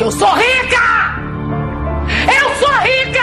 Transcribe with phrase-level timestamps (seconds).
[0.00, 0.80] Que eu sou rica!
[2.26, 3.20] Eu sou rica!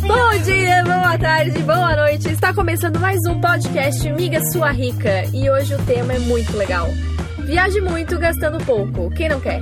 [0.00, 2.30] Bom dia, boa tarde, boa noite.
[2.30, 6.88] Está começando mais um podcast Miga Sua Rica e hoje o tema é muito legal.
[7.40, 9.10] Viaje muito gastando pouco.
[9.10, 9.60] Quem não quer?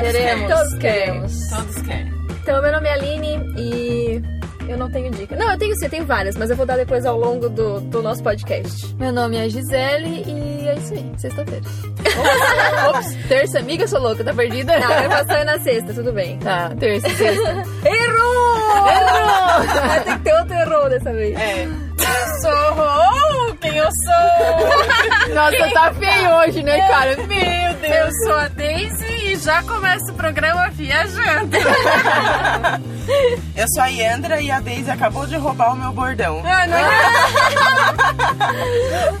[0.00, 0.52] Queremos.
[0.52, 1.48] Todos queremos.
[1.50, 2.12] Todos querem.
[2.42, 4.39] Então, meu nome é Aline e
[4.72, 5.36] eu não tenho dica.
[5.36, 7.80] Não, eu tenho sim, eu tenho várias, mas eu vou dar depois ao longo do,
[7.80, 8.94] do nosso podcast.
[8.96, 11.64] Meu nome é Gisele e é isso aí, sexta-feira.
[12.90, 14.78] Ops, terça, amiga, sou louca, tá perdida?
[14.78, 16.38] Não, a gravação é na sexta, tudo bem.
[16.38, 17.50] Tá, terça, sexta.
[17.84, 18.88] Errou!
[18.88, 19.86] Errou!
[19.86, 21.36] Vai ter que ter outro errou dessa vez.
[21.38, 21.64] É.
[21.64, 23.29] Eu
[23.60, 25.34] quem eu sou.
[25.34, 27.16] Nossa, tá feio hoje, né, cara?
[27.16, 27.94] Meu Deus.
[27.94, 31.56] Eu sou a Daisy e já começa o programa viajando.
[33.56, 36.42] Eu sou a Yandra e a Deise acabou de roubar o meu bordão.
[36.44, 36.78] Ah, não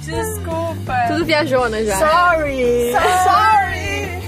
[0.00, 0.94] Desculpa.
[1.08, 1.96] Tudo viajona já.
[1.96, 2.92] Sorry!
[3.24, 4.20] Sorry!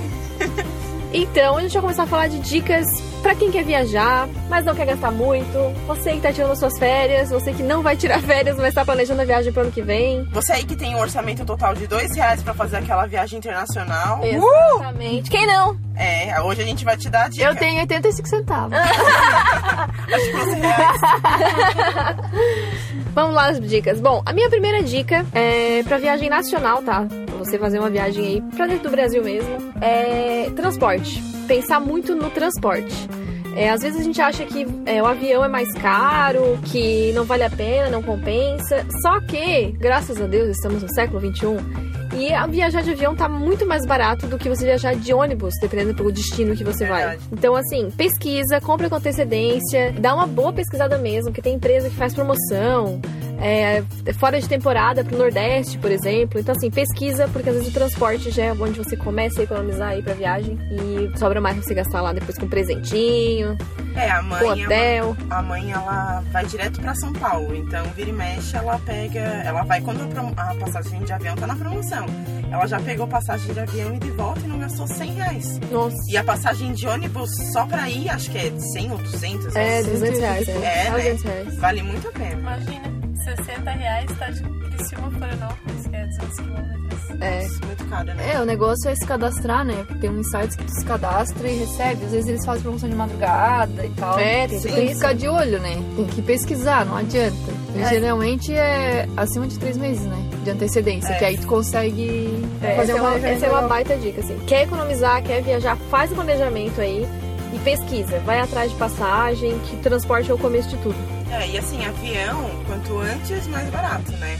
[1.12, 2.86] Então, a gente vai começar a falar de dicas
[3.22, 5.58] pra quem quer viajar, mas não quer gastar muito.
[5.86, 9.22] Você que tá tirando suas férias, você que não vai tirar férias, mas tá planejando
[9.22, 10.24] a viagem pro ano que vem.
[10.32, 14.20] Você aí que tem um orçamento total de dois reais pra fazer aquela viagem internacional.
[14.24, 15.30] Exatamente.
[15.30, 15.76] Quem não?
[15.96, 17.44] É, hoje a gente vai te dar a dica.
[17.44, 18.76] Eu tenho 85 centavos.
[18.78, 21.00] Acho que você reais.
[23.14, 24.00] Vamos lá as dicas.
[24.00, 27.06] Bom, a minha primeira dica é pra viagem nacional, tá?
[27.26, 29.72] Pra você fazer uma viagem aí pra dentro do Brasil mesmo.
[29.80, 31.22] É transporte.
[31.52, 33.06] Pensar muito no transporte.
[33.54, 37.24] É, às vezes a gente acha que é, o avião é mais caro, que não
[37.24, 38.86] vale a pena, não compensa.
[39.02, 43.28] Só que, graças a Deus, estamos no século XXI e a viajar de avião tá
[43.28, 47.18] muito mais barato do que você viajar de ônibus, dependendo do destino que você vai.
[47.30, 51.96] Então, assim, pesquisa, compra com antecedência, dá uma boa pesquisada mesmo, que tem empresa que
[51.96, 52.98] faz promoção.
[53.40, 53.82] É,
[54.14, 56.38] fora de temporada pro Nordeste, por exemplo.
[56.38, 59.88] Então, assim, pesquisa, porque às vezes o transporte já é onde você começa a economizar
[59.90, 63.56] aí pra viagem e sobra mais pra você gastar lá depois com presentinho,
[63.96, 64.40] É, a mãe.
[64.40, 65.16] com hotel.
[65.28, 67.54] Ela, a mãe, ela vai direto pra São Paulo.
[67.56, 69.18] Então, vira e mexe, ela pega.
[69.20, 70.02] Ela vai quando
[70.36, 72.06] a passagem de avião tá na promoção.
[72.50, 75.58] Ela já pegou passagem de avião e de volta e não gastou 100 reais.
[75.70, 75.96] Nossa.
[76.10, 79.56] E a passagem de ônibus só pra ir, acho que é 100 ou 200.
[79.56, 79.90] É, assim.
[79.90, 80.48] 200 reais.
[80.48, 80.90] É, É, né?
[80.90, 81.56] 200 reais.
[81.58, 82.32] Vale muito a pena.
[82.32, 86.82] Imagina, 60 reais tá de Criciúma, Florianópolis, que é 200 quilômetros.
[87.20, 87.44] É.
[87.44, 88.32] Isso, muito caro, né?
[88.34, 89.84] É, o negócio é se cadastrar, né?
[89.86, 92.04] Porque tem uns sites que tu se cadastra e recebe.
[92.06, 94.18] Às vezes eles fazem promoção de madrugada e tal.
[94.18, 95.76] É, tem tem que ficar de olho, né?
[95.96, 97.36] Tem que pesquisar, não adianta.
[97.76, 97.88] E É.
[97.88, 100.16] geralmente é acima de três meses, né?
[100.42, 101.18] De antecedência, É.
[101.18, 104.38] que aí tu consegue É, fazer é uma, essa é uma baita dica, assim.
[104.46, 107.06] Quer economizar, quer viajar, faz o planejamento aí
[107.52, 108.18] e pesquisa.
[108.20, 110.96] Vai atrás de passagem, que transporte é o começo de tudo.
[111.32, 114.38] É, e assim, avião, quanto antes, mais barato, né?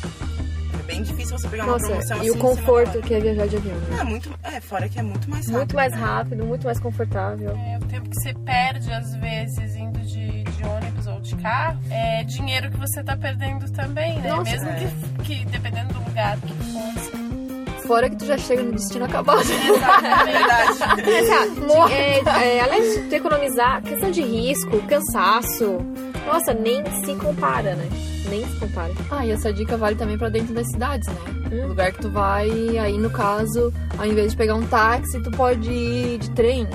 [0.79, 2.27] É bem difícil você pegar uma Nossa, promoção assim.
[2.27, 3.77] e o da conforto que é viajar de avião.
[3.77, 3.99] né?
[4.01, 5.57] É, muito, é, fora que é muito mais rápido.
[5.59, 5.99] Muito mais né?
[5.99, 7.51] rápido, muito mais confortável.
[7.57, 11.81] É, o tempo que você perde, às vezes, indo de, de ônibus ou de carro,
[11.91, 14.29] é dinheiro que você tá perdendo também, né?
[14.29, 14.75] Nossa, Mesmo é.
[14.75, 17.87] que, que, dependendo do lugar que fosse.
[17.87, 19.43] Fora que tu já chega no destino acabado.
[19.45, 20.79] Verdade.
[20.83, 25.79] Assim, é, é, além de tu economizar, questão de risco, cansaço,
[26.27, 27.89] nossa, nem se compara, né?
[28.29, 28.93] Nem se compara.
[29.11, 31.15] Ah, e essa dica vale também pra dentro das cidades, né?
[31.53, 31.65] Hum.
[31.65, 35.31] O lugar que tu vai, aí no caso, ao invés de pegar um táxi, tu
[35.31, 36.67] pode ir de trem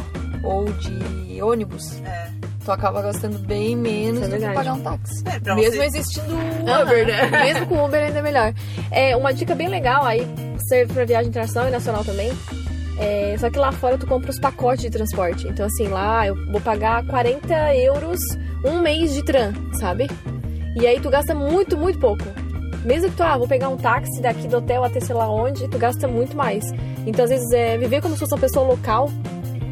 [0.44, 2.02] ou de ônibus.
[2.06, 2.28] É.
[2.64, 5.24] Tu acaba gastando bem menos é do que pagar um táxi.
[5.26, 5.86] É, pra Mesmo você...
[5.86, 6.36] existindo
[6.68, 6.84] Aham.
[6.84, 7.30] Uber, né?
[7.46, 8.54] Mesmo com Uber ainda é melhor.
[8.92, 10.28] É, uma dica bem legal aí,
[10.68, 12.32] serve pra viagem internacional e nacional também.
[13.00, 15.48] É, só que lá fora tu compra os pacotes de transporte.
[15.48, 18.20] Então, assim, lá eu vou pagar 40 euros
[18.66, 20.08] um mês de tram, sabe?
[20.76, 22.24] E aí tu gasta muito, muito pouco.
[22.84, 25.68] Mesmo que tu, ah, vou pegar um táxi daqui do hotel até sei lá onde,
[25.68, 26.64] tu gasta muito mais.
[27.06, 29.10] Então, às vezes, é, viver como se fosse uma pessoa local,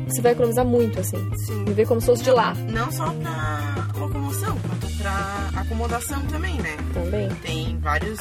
[0.08, 1.18] você vai economizar muito, assim.
[1.46, 1.66] Sim.
[1.66, 6.76] Viver como se fosse de lá Não só pra locomoção, quanto pra acomodação também, né?
[6.94, 7.30] também.
[7.42, 8.20] Tem vários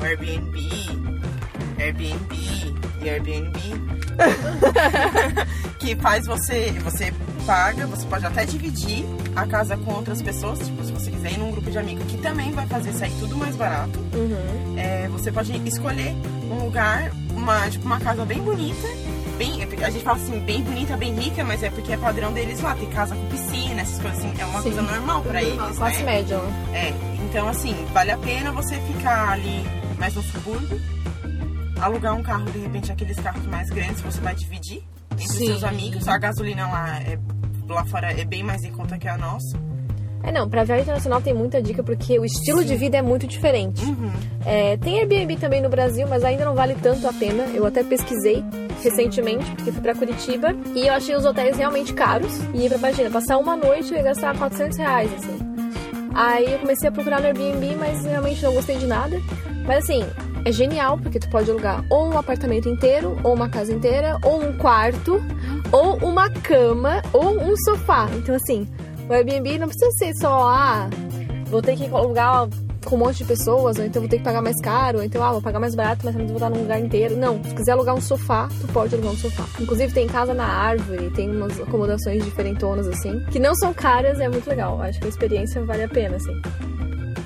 [0.00, 0.58] Airbnb,
[1.78, 2.53] Airbnb
[3.04, 3.52] e Airbnb
[5.78, 7.12] que faz você, você
[7.46, 9.04] paga, você pode até dividir
[9.36, 12.16] a casa com outras pessoas, tipo, se você quiser ir num grupo de amigos que
[12.18, 13.98] também vai fazer sair tudo mais barato.
[14.14, 14.78] Uhum.
[14.78, 16.14] É, você pode escolher
[16.50, 18.88] um lugar, uma, tipo, uma casa bem bonita.
[19.36, 22.32] Bem, é a gente fala assim, bem bonita, bem rica, mas é porque é padrão
[22.32, 22.74] deles lá.
[22.76, 24.32] Tem casa com piscina, essas coisas assim.
[24.38, 24.70] É uma Sim.
[24.70, 26.04] coisa normal pra eles, Classe né?
[26.04, 26.70] média, né?
[26.72, 29.64] É, então assim, vale a pena você ficar ali
[29.98, 30.80] mais no subúrbio,
[31.84, 34.82] alugar um carro, de repente aqueles carros mais grandes você vai dividir
[35.12, 35.46] entre Sim.
[35.46, 36.08] seus amigos.
[36.08, 37.18] A gasolina lá, é,
[37.68, 39.58] lá fora é bem mais em conta que a nossa.
[40.22, 43.26] É, não, pra viagem internacional tem muita dica porque o estilo de vida é muito
[43.26, 43.84] diferente.
[43.84, 44.10] Uhum.
[44.46, 47.44] É, tem Airbnb também no Brasil, mas ainda não vale tanto a pena.
[47.54, 48.42] Eu até pesquisei
[48.82, 52.32] recentemente, porque fui pra Curitiba e eu achei os hotéis realmente caros.
[52.54, 55.38] E pra imagina, passar uma noite ia gastar 400 reais, assim.
[56.14, 59.20] Aí eu comecei a procurar no Airbnb, mas realmente não gostei de nada.
[59.66, 60.04] Mas assim,
[60.44, 64.42] é genial porque tu pode alugar ou um apartamento inteiro, ou uma casa inteira, ou
[64.42, 65.22] um quarto,
[65.72, 68.08] ou uma cama, ou um sofá.
[68.14, 68.68] Então assim,
[69.08, 70.88] o Airbnb não precisa ser só, ah,
[71.46, 72.48] vou ter que alugar
[72.84, 75.22] com um monte de pessoas, ou então vou ter que pagar mais caro, ou então,
[75.22, 77.16] ah, vou pagar mais barato, mas vou estar num lugar inteiro.
[77.16, 79.44] Não, se quiser alugar um sofá, tu pode alugar um sofá.
[79.58, 84.28] Inclusive tem casa na árvore, tem umas acomodações diferentonas, assim, que não são caras, é
[84.28, 84.80] muito legal.
[84.82, 86.40] Acho que a experiência vale a pena, assim.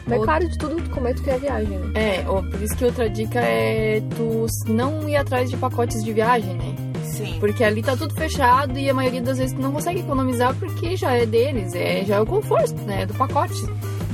[0.09, 1.91] Mas é Outra- claro de tudo, como é que tu quer a viagem, né?
[1.95, 6.13] É, ó, por isso que outra dica é tu não ir atrás de pacotes de
[6.13, 6.75] viagem, né?
[7.05, 7.37] Sim.
[7.41, 10.97] Porque ali tá tudo fechado e a maioria das vezes tu não consegue economizar porque
[10.97, 13.07] já é deles, é, já é o conforto, né?
[13.07, 13.55] Do pacote.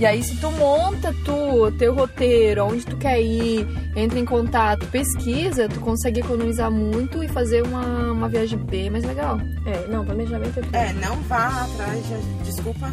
[0.00, 3.64] E aí se tu monta tu, teu roteiro, onde tu quer ir,
[3.94, 9.05] entra em contato, pesquisa, tu consegue economizar muito e fazer uma, uma viagem bem mais
[9.05, 9.38] legal.
[9.67, 10.75] É, não, planejamento é tudo.
[10.75, 12.44] É, não vá atrás de.
[12.50, 12.91] Desculpa,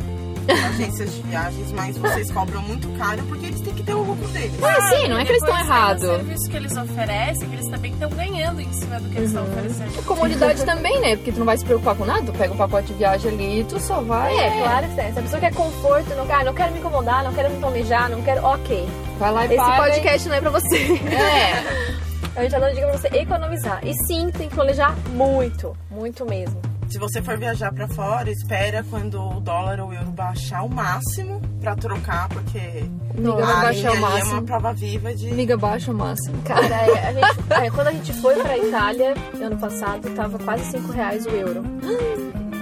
[0.51, 4.27] agências de viagens, mas vocês cobram muito caro porque eles têm que ter o lucro
[4.29, 4.51] deles.
[4.63, 6.03] Ah, sim, não é que eles estão errados.
[6.03, 9.29] O serviço que eles oferecem, que eles também estão ganhando em cima do que eles
[9.29, 10.05] estão oferecendo.
[10.05, 11.15] Comodidade também, né?
[11.15, 13.59] Porque tu não vai se preocupar com nada, tu pega um pacote de viagem ali
[13.61, 14.35] e tu só vai.
[14.37, 15.13] É, claro que tem.
[15.13, 17.59] Se a pessoa quer conforto, não quer, ah, não quero me incomodar, não quero me
[17.59, 18.43] planejar, não quero.
[18.45, 18.87] Ok.
[19.19, 19.83] Vai lá e Esse paga.
[19.83, 20.77] podcast não é pra você.
[21.11, 21.91] É.
[22.35, 23.79] A gente tá dando dica pra você economizar.
[23.83, 25.75] E sim, tem que planejar muito.
[25.89, 26.70] Muito mesmo.
[26.91, 30.67] Se você for viajar pra fora, espera quando o dólar ou o euro baixar ao
[30.67, 32.83] máximo pra trocar, porque
[33.17, 34.41] Amiga, vai a baixar o ali é uma máximo.
[34.43, 35.29] prova viva de.
[35.29, 36.41] Amiga, baixa o máximo.
[36.43, 40.65] Cara, é, a gente- é, quando a gente foi pra Itália, ano passado, tava quase
[40.65, 41.63] 5 reais o euro.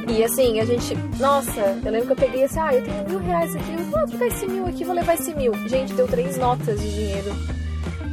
[0.08, 0.96] E assim, a gente.
[1.20, 4.06] Nossa, eu lembro que eu peguei assim, ah, eu tenho mil reais aqui, eu vou
[4.08, 5.54] trocar esse mil aqui, vou levar esse mil.
[5.68, 7.32] Gente, deu três notas de dinheiro.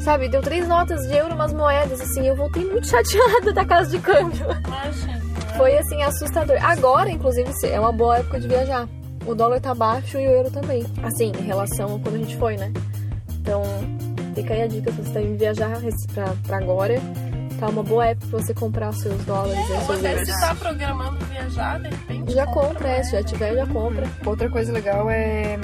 [0.00, 3.90] Sabe, deu três notas de euro, umas moedas, assim, eu voltei muito chateada da casa
[3.90, 4.46] de câmbio.
[4.66, 5.25] Imagina.
[5.56, 6.56] Foi assim, assustador.
[6.62, 8.88] Agora, inclusive, é uma boa época de viajar.
[9.26, 10.84] O dólar tá baixo e o euro também.
[11.02, 12.72] Assim, em relação a quando a gente foi, né?
[13.40, 13.62] Então,
[14.34, 15.80] fica aí a dica se você tá indo viajar
[16.14, 16.94] pra, pra agora.
[17.58, 20.28] Tá uma boa época pra você comprar seus dólares seus Você euros.
[20.28, 22.32] se tá programando viajar, de repente.
[22.34, 24.06] Já compra, é, se já tiver, já compra.
[24.26, 25.58] Outra coisa legal é.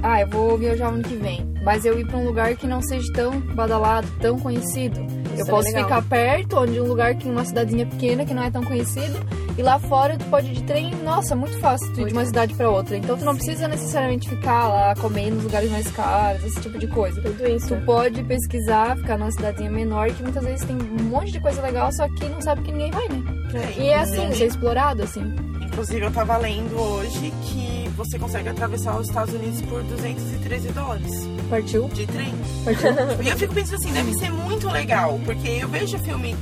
[0.00, 1.44] Ah, eu vou viajar ano que vem.
[1.64, 5.00] Mas eu ir pra um lugar que não seja tão badalado, tão conhecido.
[5.38, 8.50] Eu é posso ficar perto, onde um lugar que uma cidadezinha pequena, que não é
[8.50, 9.18] tão conhecido.
[9.56, 12.24] E lá fora tu pode ir de trem, nossa, muito fácil tu ir de uma
[12.24, 12.96] cidade pra outra.
[12.96, 16.86] Então tu não precisa necessariamente ficar lá comendo nos lugares mais caros, esse tipo de
[16.86, 17.20] coisa.
[17.20, 17.68] Tudo isso.
[17.68, 21.60] Tu pode pesquisar, ficar numa cidadezinha menor, que muitas vezes tem um monte de coisa
[21.60, 23.22] legal, só que não sabe que ninguém vai, né?
[23.54, 25.34] É, E é assim, inclusive- ser explorado, assim.
[25.60, 31.28] Inclusive, eu tava lendo hoje que você consegue atravessar os Estados Unidos por 213 dólares
[31.48, 31.88] Partiu?
[31.88, 32.34] de trem.
[32.64, 32.90] Partiu.
[33.22, 36.36] E eu fico pensando assim, deve ser muito legal, porque eu vejo filme,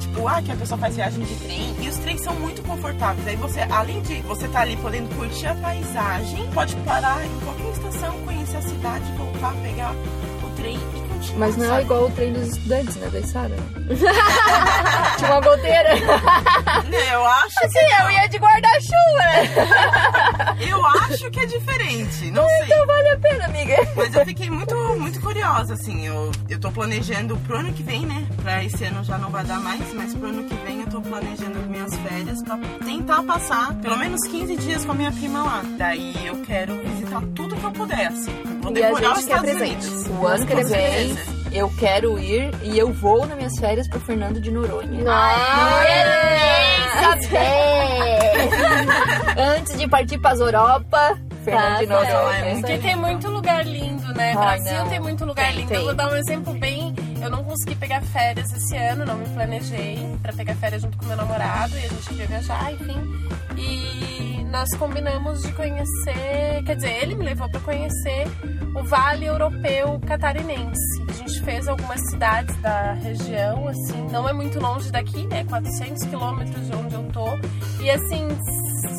[0.00, 3.26] tipo, ah, que a pessoa faz viagem de trem, e os trens são muito confortáveis.
[3.26, 7.70] Aí você, além de você tá ali podendo curtir a paisagem, pode parar em qualquer
[7.72, 11.05] estação, conhecer a cidade, voltar, pegar o trem e.
[11.36, 13.08] Mas não é igual o trem dos estudantes, né?
[13.08, 13.56] Da Sara.
[15.18, 15.96] Tinha uma goteira.
[17.10, 20.56] Eu acho que Sim, eu ia de guarda-chuva, né?
[20.70, 22.62] eu acho que é diferente, não sei.
[22.64, 23.76] Então vale a pena, amiga.
[23.96, 26.06] Mas eu fiquei muito, muito curiosa, assim.
[26.06, 28.26] Eu, eu tô planejando pro ano que vem, né?
[28.42, 31.00] Pra esse ano já não vai dar mais, mas pro ano que vem eu tô
[31.00, 35.42] planejando as minhas férias pra tentar passar pelo menos 15 dias com a minha prima
[35.42, 35.62] lá.
[35.76, 38.55] Daí eu quero visitar tudo que eu puder, assim.
[38.66, 39.86] Vou E a gente quer presente.
[39.86, 40.06] Unidos.
[40.20, 41.56] O ano que queremos vem, presente.
[41.56, 44.88] eu quero ir e eu vou nas minhas férias pro Fernando de Noronha.
[44.90, 45.04] Nem
[47.00, 48.50] saber!
[49.38, 52.04] Antes de partir pras Europa, Fernando de Tá, tá.
[52.12, 52.54] Noronha.
[52.56, 54.34] Porque tem muito lugar lindo, né?
[54.36, 54.88] Ai, Brasil não.
[54.88, 55.68] tem muito lugar lindo.
[55.68, 55.76] tem.
[55.78, 56.94] Eu vou dar um exemplo bem.
[57.22, 61.06] Eu não consegui pegar férias esse ano, não me planejei pra pegar férias junto com
[61.06, 63.00] meu namorado e a gente queria viajar, enfim.
[63.56, 64.15] E
[64.50, 68.26] nós combinamos de conhecer, quer dizer, ele me levou pra conhecer
[68.74, 71.02] o Vale Europeu Catarinense.
[71.08, 75.44] A gente fez algumas cidades da região, assim, não é muito longe daqui, né?
[75.44, 77.26] 400 quilômetros de onde eu tô.
[77.80, 78.28] E assim,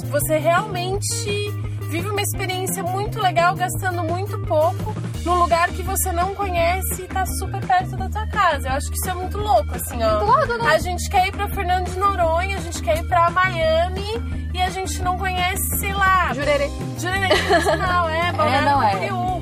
[0.10, 1.52] você realmente
[1.90, 7.08] vive uma experiência muito legal gastando muito pouco num lugar que você não conhece e
[7.08, 8.70] tá super perto da tua casa.
[8.70, 10.68] Eu acho que isso é muito louco, assim, ó.
[10.68, 14.62] A gente quer ir pra Fernando de Noronha, a gente quer ir pra Miami e
[14.62, 16.70] a gente não conhece, sei lá, Jurerê.
[17.00, 18.92] Jurerê Internacional, é, Balneário não é.
[18.92, 19.42] Camboriú.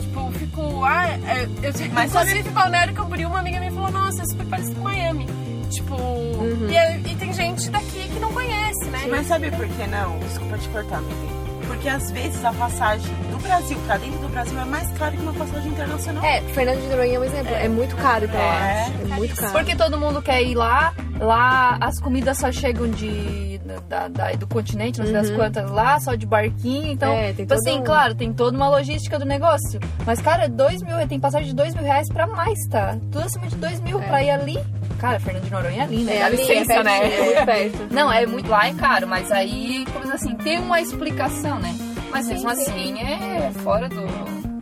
[0.00, 4.26] Tipo, fico, ah, é, eu, Mas inclusive Balneário Camboriú, uma amiga me falou, nossa, é
[4.26, 5.26] super parecido com Miami.
[5.70, 6.68] Tipo, Uhum.
[6.70, 9.06] e, é- e tem gente daqui que não conhece, né?
[9.10, 10.18] Mas sabe por que não?
[10.20, 11.38] Desculpa te cortar, amiga.
[11.66, 15.22] Porque às vezes a passagem do Brasil pra dentro do Brasil é mais cara que
[15.22, 16.24] uma passagem internacional.
[16.24, 17.54] É, Fernando de Noronha é um exemplo.
[17.54, 18.70] É, muito caro pra lá.
[18.70, 18.86] É.
[19.10, 19.52] É, muito caro.
[19.52, 23.47] Porque todo mundo quer ir lá, lá as comidas só chegam de
[23.88, 26.86] da, da- do continente, não sei das quantas lá, só de barquinho.
[26.92, 29.78] Então, É, tem tipo assim, um- claro, tem toda uma logística do negócio.
[30.06, 32.96] Mas, cara, dois mil, tem passagem de dois mil reais pra mais, tá?
[33.12, 34.58] Tudo acima de dois mil pra ir ali.
[34.98, 36.16] Cara, Fernando de Noronha é ali, né?
[36.16, 37.00] É Dá ali, licença, é né?
[37.00, 37.86] pertinho, é muito perto.
[37.94, 41.74] Não, é muito lá, é caro, mas aí, como assim, tem uma explicação, né?
[42.10, 42.62] Mas Sim, mesmo sim.
[42.62, 44.00] assim, é fora do.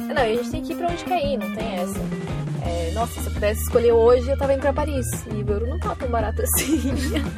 [0.07, 2.01] Não, e a gente tem que ir pra onde quer ir, não tem essa.
[2.97, 5.07] Nossa, se eu pudesse escolher hoje, eu tava indo pra Paris.
[5.27, 6.81] E o euro não tá tão barato assim.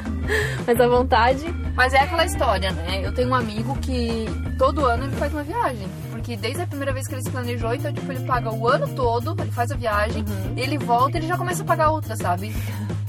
[0.65, 1.43] Mas a vontade.
[1.75, 3.05] Mas é aquela história, né?
[3.05, 4.25] Eu tenho um amigo que
[4.57, 5.85] todo ano ele faz uma viagem.
[6.11, 8.87] Porque desde a primeira vez que ele se planejou, então, tipo, ele paga o ano
[8.95, 10.23] todo, ele faz a viagem,
[10.55, 12.55] ele volta ele já começa a pagar outra, sabe?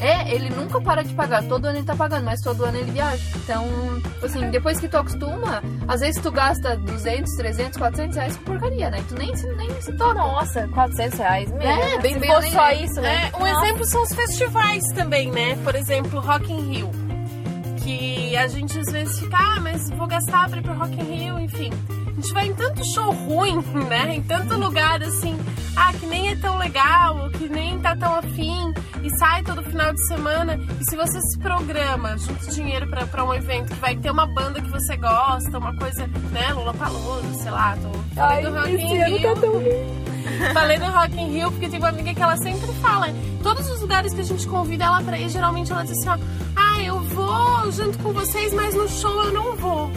[0.01, 1.43] É, ele nunca para de pagar.
[1.45, 3.23] Todo ano ele tá pagando, mas todo ano ele viaja.
[3.37, 3.67] Então,
[4.23, 8.91] assim, depois que tu acostuma, às vezes tu gasta 200, 300, 400 reais com porcaria,
[8.91, 9.05] né?
[9.09, 10.15] Tu nem, se- nem se toca.
[10.15, 11.51] Nossa, 400 reais.
[11.53, 13.31] Meu, É, bem- se bem fosse além só isso, né?
[13.33, 15.57] É, um exemplo são os festivais também, né?
[15.63, 16.91] Por exemplo, Rock in Rio.
[17.83, 21.05] Que a gente às vezes fica, ah, mas vou gastar pra ir pro Rock in
[21.05, 21.71] Rio, enfim.
[22.21, 24.17] A gente vai em tanto show ruim, né?
[24.17, 25.35] Em tanto lugar assim,
[25.75, 29.91] ah, que nem é tão legal, que nem tá tão afim, e sai todo final
[29.91, 30.61] de semana.
[30.79, 34.27] E se você se programa, junta dinheiro pra, pra um evento que vai ter uma
[34.27, 36.53] banda que você gosta, uma coisa, né?
[36.53, 39.35] Lula Palusa, sei lá, tô falei do Rock in Rio.
[39.35, 39.53] tá tão.
[40.53, 43.09] Falei do Rock in Rio porque tem uma amiga que ela sempre fala.
[43.43, 46.19] Todos os lugares que a gente convida ela pra ir, geralmente ela diz assim, ó,
[46.55, 49.91] ah, eu vou junto com vocês, mas no show eu não vou.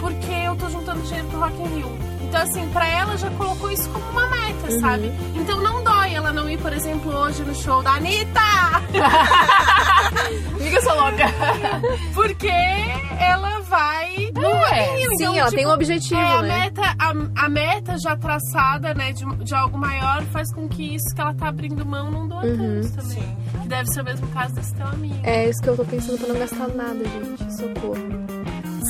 [0.00, 1.98] Porque eu tô juntando dinheiro pro Rock in Rio.
[2.22, 5.12] Então, assim, pra ela já colocou isso como uma meta, sabe?
[5.34, 8.40] Então não dói ela não ir, por exemplo, hoje no show da Anitta!
[10.58, 11.24] Amiga, sou louca.
[12.14, 12.48] Porque
[13.18, 14.30] ela vai
[14.72, 15.08] É, in Rio.
[15.10, 16.58] Sim, Então, ela tipo, tem um objetivo, É, a né?
[16.60, 21.12] meta, a, a meta já traçada, né, de, de algo maior, faz com que isso
[21.14, 22.80] que ela tá abrindo mão não doa Uhum.
[22.82, 23.18] tanto também.
[23.22, 23.36] Sim.
[23.66, 25.18] Deve ser o mesmo caso desse teu amigo.
[25.24, 27.54] É isso que eu tô pensando pra não gastar nada, gente.
[27.56, 28.29] Socorro.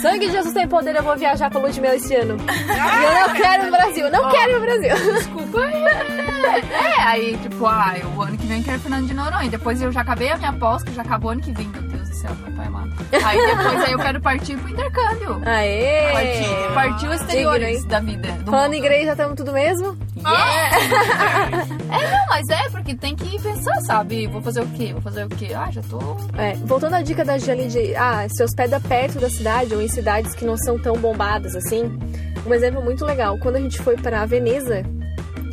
[0.01, 2.37] Sangue de Jesus tem poder, eu vou viajar pra Ludmilla esse ano.
[2.39, 5.15] e eu não quero ir no Brasil, não quero no Brasil.
[5.15, 5.61] Desculpa.
[5.61, 9.51] É, aí, tipo, ah, eu, o ano que vem eu quero Fernando de Noronha.
[9.51, 12.09] Depois eu já acabei a minha pós, que já acabou ano que vem, meu Deus
[12.09, 12.91] do céu, meu pai amado.
[13.25, 15.43] Aí depois aí eu quero partir pro intercâmbio.
[15.45, 16.13] Aê!
[16.13, 16.75] Partiu.
[16.75, 18.33] Partiu exteriores Digno, da vida.
[18.33, 18.75] Do Falando mundo.
[18.75, 19.97] em igreja, estamos tudo mesmo?
[21.91, 24.27] Não, mas é, porque tem que pensar, sabe?
[24.27, 24.93] Vou fazer o quê?
[24.93, 25.49] Vou fazer o quê?
[25.55, 25.99] Ah, já tô.
[26.39, 29.89] É, voltando à dica da Jali de ah, se hospeda perto da cidade ou em
[29.89, 31.99] cidades que não são tão bombadas assim.
[32.47, 34.83] Um exemplo muito legal, quando a gente foi pra Veneza,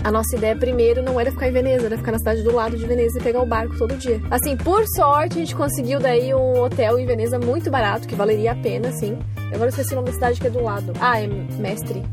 [0.04, 2.78] a nossa ideia primeiro não era ficar em Veneza, era ficar na cidade do lado
[2.78, 4.22] de Veneza e pegar o barco todo dia.
[4.32, 8.54] Assim, por sorte, a gente conseguiu daí um hotel em Veneza muito barato, que valeria
[8.54, 9.20] a pena, assim.
[9.50, 10.94] Eu agora esqueci o nome da cidade que é do lado.
[11.00, 12.04] Ah, é Mestre.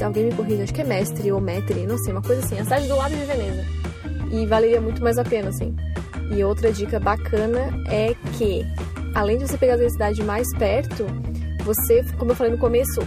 [0.00, 2.58] Se alguém me corrija, acho que é Mestre ou Metri, não sei, uma coisa assim.
[2.58, 3.66] A cidade do lado de Veneza.
[4.32, 5.76] E valeria muito mais a pena, assim.
[6.34, 8.66] E outra dica bacana é que,
[9.14, 11.04] além de você pegar a cidade mais perto,
[11.62, 12.98] você, como eu falei no começo,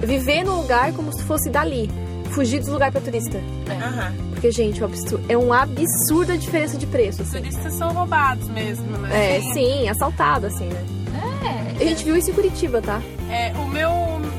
[0.00, 1.90] viver no lugar como se fosse dali.
[2.30, 3.36] Fugir dos lugares para turista.
[3.68, 4.14] Aham.
[4.30, 4.80] Porque, gente,
[5.28, 7.40] é um absurdo a diferença de preço, Os assim.
[7.40, 9.36] turistas são roubados mesmo, né?
[9.36, 10.86] É, sim, assaltado, assim, né?
[11.78, 11.84] É.
[11.84, 13.02] A gente viu isso em Curitiba, tá?
[13.30, 13.90] É, o meu.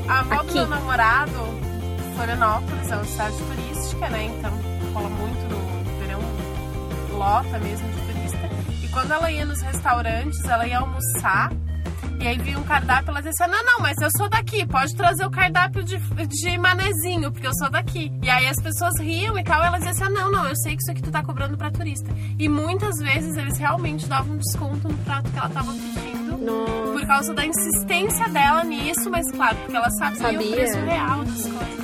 [0.08, 0.46] A avó Aqui.
[0.48, 1.30] do meu namorado,
[2.14, 4.24] Florianópolis, é uma cidade turística, né?
[4.24, 4.50] Então
[4.92, 6.20] rola muito no verão,
[7.18, 8.50] lota mesmo de turista.
[8.84, 11.50] E quando ela ia nos restaurantes, ela ia almoçar.
[12.20, 14.94] E aí via um cardápio, ela dizia assim, não, não, mas eu sou daqui, pode
[14.94, 18.12] trazer o cardápio de, de manezinho, porque eu sou daqui.
[18.22, 20.76] E aí as pessoas riam e tal, e ela dizia assim, não, não, eu sei
[20.76, 22.08] que isso aqui tu tá cobrando pra turista.
[22.38, 26.92] E muitas vezes eles realmente davam desconto no prato que ela tava pedindo Nossa.
[26.92, 30.46] por causa da insistência dela nisso, mas claro, porque ela sabia, Sabia.
[30.46, 31.81] o preço real das coisas?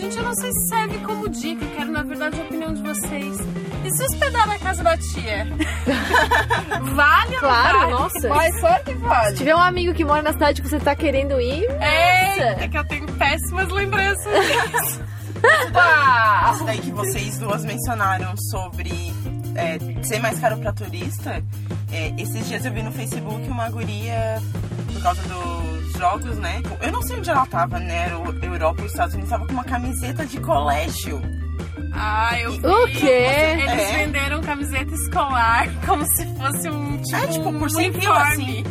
[0.00, 2.82] Gente, eu não sei se serve como dica, eu quero na verdade a opinião de
[2.82, 3.36] vocês.
[3.84, 5.46] E se hospedar na casa da tia?
[6.94, 7.90] vale ou não Claro, vale?
[7.92, 8.28] nossa.
[8.28, 9.36] Mas claro que Se vale.
[9.36, 12.76] tiver um amigo que mora na cidade que você tá querendo ir, É, é que
[12.78, 15.00] eu tenho péssimas lembranças disso.
[15.68, 16.52] Opa!
[16.54, 19.12] Isso daí que vocês duas mencionaram sobre
[19.56, 21.42] é, ser mais caro pra turista.
[21.92, 24.40] é, esses dias eu vi no Facebook uma guria,
[24.92, 26.62] por causa dos jogos, né?
[26.80, 28.06] Eu não sei onde ela tava, né?
[28.06, 31.20] Era o- Europa ou Estados Unidos, tava com uma camiseta de colégio.
[31.92, 32.66] Ah, eu vi.
[32.66, 33.06] O quê?
[33.06, 33.92] Eles É.
[34.06, 38.64] venderam camiseta escolar como se fosse um tipo, É, tipo, por um 100 pila, uniforme.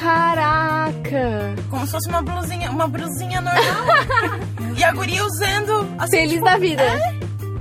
[0.00, 1.54] caraca!
[1.68, 3.60] Como se fosse uma blusinha, uma blusinha normal.
[4.76, 6.82] e a guria usando assim, Feliz tipo, da vida.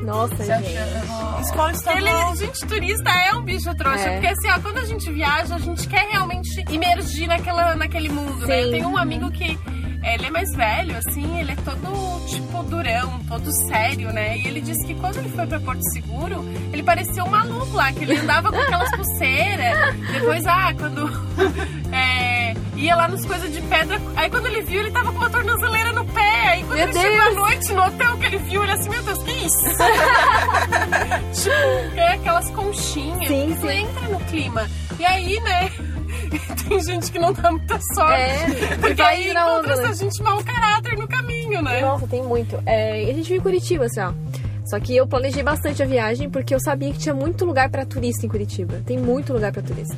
[0.09, 1.41] Nossa, Você gente.
[1.41, 2.31] escola estadual.
[2.33, 4.09] Ele, gente, turista é um bicho trouxa.
[4.09, 4.13] É.
[4.13, 8.47] Porque assim, ó, quando a gente viaja, a gente quer realmente imergir naquela, naquele mundo,
[8.47, 8.55] né?
[8.55, 8.61] Sim.
[8.61, 9.57] Eu tenho um amigo que
[10.03, 14.37] ele é mais velho, assim, ele é todo, tipo, durão, todo sério, né?
[14.37, 17.91] E ele disse que quando ele foi pra Porto Seguro, ele parecia um maluco lá,
[17.91, 19.95] que ele andava com aquelas pulseiras.
[20.11, 21.05] Depois, ah, quando
[21.91, 22.18] é,
[22.79, 25.91] ia lá nas coisas de pedra, aí quando ele viu, ele tava com uma tornozeleira
[25.91, 26.47] no pé.
[26.49, 27.35] Aí quando Meu ele chegou à Deus!
[27.35, 29.69] noite no hotel que ele viu, ele assim, meu Deus, que isso?
[31.43, 33.27] tipo, é aquelas conchinhas.
[33.27, 33.69] Sim, sim.
[33.69, 34.69] entra no clima.
[34.97, 35.71] E aí, né?
[36.67, 38.13] Tem gente que não dá muita sorte.
[38.13, 41.81] É, porque aí encontra essa gente mau caráter no caminho, né?
[41.81, 42.61] Nossa, tem muito.
[42.65, 44.13] É, e a gente viu em Curitiba, assim, ó.
[44.65, 47.85] Só que eu planejei bastante a viagem porque eu sabia que tinha muito lugar pra
[47.85, 48.83] turista em Curitiba.
[48.85, 49.97] Tem muito lugar pra turista.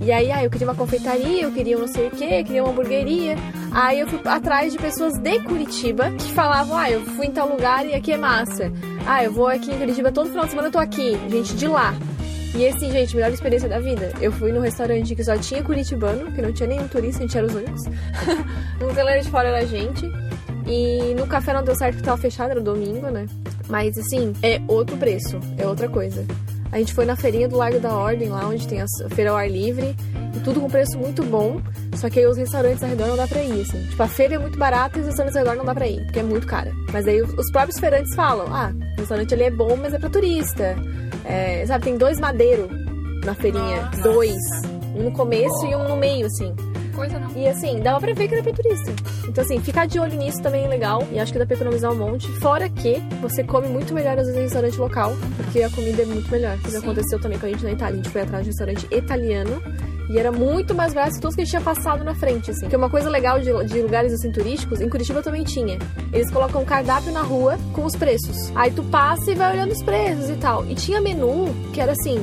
[0.00, 2.62] E aí, ah, eu queria uma confeitaria, eu queria um não sei o quê, queria
[2.62, 3.36] uma hamburgueria.
[3.70, 7.48] Aí eu fui atrás de pessoas de Curitiba que falavam, ah, eu fui em tal
[7.50, 8.72] lugar e aqui é massa.
[9.06, 11.18] Ah, eu vou aqui em Curitiba todo final de semana, eu tô aqui.
[11.28, 11.94] Gente de lá.
[12.54, 14.12] E assim, gente, melhor experiência da vida.
[14.20, 17.36] Eu fui num restaurante que só tinha curitibano, que não tinha nenhum turista, a gente
[17.36, 17.84] era os únicos.
[18.80, 20.10] no galera de fora era a gente.
[20.66, 23.26] E no café não deu certo porque tava fechado, era domingo, né?
[23.68, 26.24] Mas assim, é outro preço, é outra coisa.
[26.72, 29.36] A gente foi na feirinha do Largo da Ordem, lá onde tem a feira ao
[29.36, 29.96] ar livre,
[30.36, 31.60] e tudo com preço muito bom.
[31.96, 33.82] Só que aí os restaurantes ao redor não dá pra ir, assim.
[33.88, 36.04] Tipo, a feira é muito barata e os restaurantes ao redor não dá pra ir,
[36.04, 36.72] porque é muito cara.
[36.92, 39.98] Mas aí os os próprios feirantes falam: ah, o restaurante ali é bom, mas é
[39.98, 40.76] pra turista.
[41.24, 42.70] É, sabe, tem dois madeiros
[43.24, 43.82] na feirinha.
[43.82, 44.02] Nossa.
[44.02, 44.36] Dois.
[44.94, 46.54] Um no começo e um no meio, assim.
[47.00, 47.30] Coisa não.
[47.34, 48.92] E assim, dava pra ver que era pra turista.
[49.26, 51.02] Então, assim, ficar de olho nisso também é legal.
[51.10, 52.28] E acho que dá pra economizar um monte.
[52.40, 56.04] Fora que você come muito melhor às vezes em restaurante local, porque a comida é
[56.04, 56.58] muito melhor.
[56.58, 57.94] Isso aconteceu também com a gente na Itália.
[57.94, 59.62] A gente foi atrás de um restaurante italiano.
[60.10, 62.60] E era muito mais barato que todos que a gente tinha passado na frente, assim.
[62.62, 65.78] Porque uma coisa legal de, de lugares assim turísticos, em Curitiba também tinha.
[66.12, 68.52] Eles colocam um cardápio na rua com os preços.
[68.54, 70.66] Aí tu passa e vai olhando os preços e tal.
[70.66, 72.18] E tinha menu que era assim: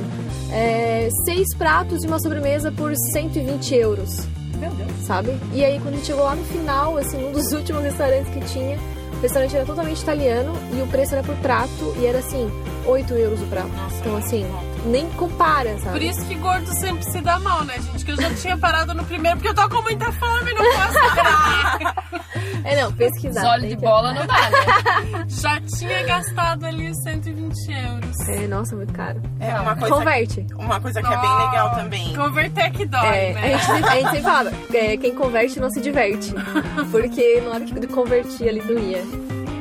[0.52, 4.90] é, seis pratos e uma sobremesa por 120 euros Meu Deus.
[5.06, 5.38] sabe?
[5.52, 8.40] E aí quando a gente chegou lá no final, assim, um dos últimos restaurantes que
[8.52, 8.78] tinha,
[9.12, 12.50] o restaurante era totalmente italiano e o preço era por prato e era assim,
[12.86, 13.68] 8 euros o prato.
[13.68, 14.77] Nossa, então é assim, alto.
[14.88, 16.08] Nem compara, Por sabe?
[16.08, 18.04] isso que gordo sempre se dá mal, né, gente?
[18.04, 21.14] Que eu já tinha parado no primeiro porque eu tô com muita fome, não posso
[21.16, 22.08] parar.
[22.64, 23.40] É não, pesquisar.
[23.44, 25.24] Os olhos de que- bola não dá, né?
[25.28, 28.28] já tinha gastado ali os 120 euros.
[28.28, 29.22] É, nossa, muito caro.
[29.40, 30.46] É uma coisa, Converte.
[30.54, 32.14] uma coisa que é bem legal também.
[32.14, 33.54] Converter que dói, É, né?
[33.54, 36.34] a, gente, sempre- a gente sempre fala, é, quem converte não se diverte.
[36.90, 39.02] Porque na hora que convertir ali doía.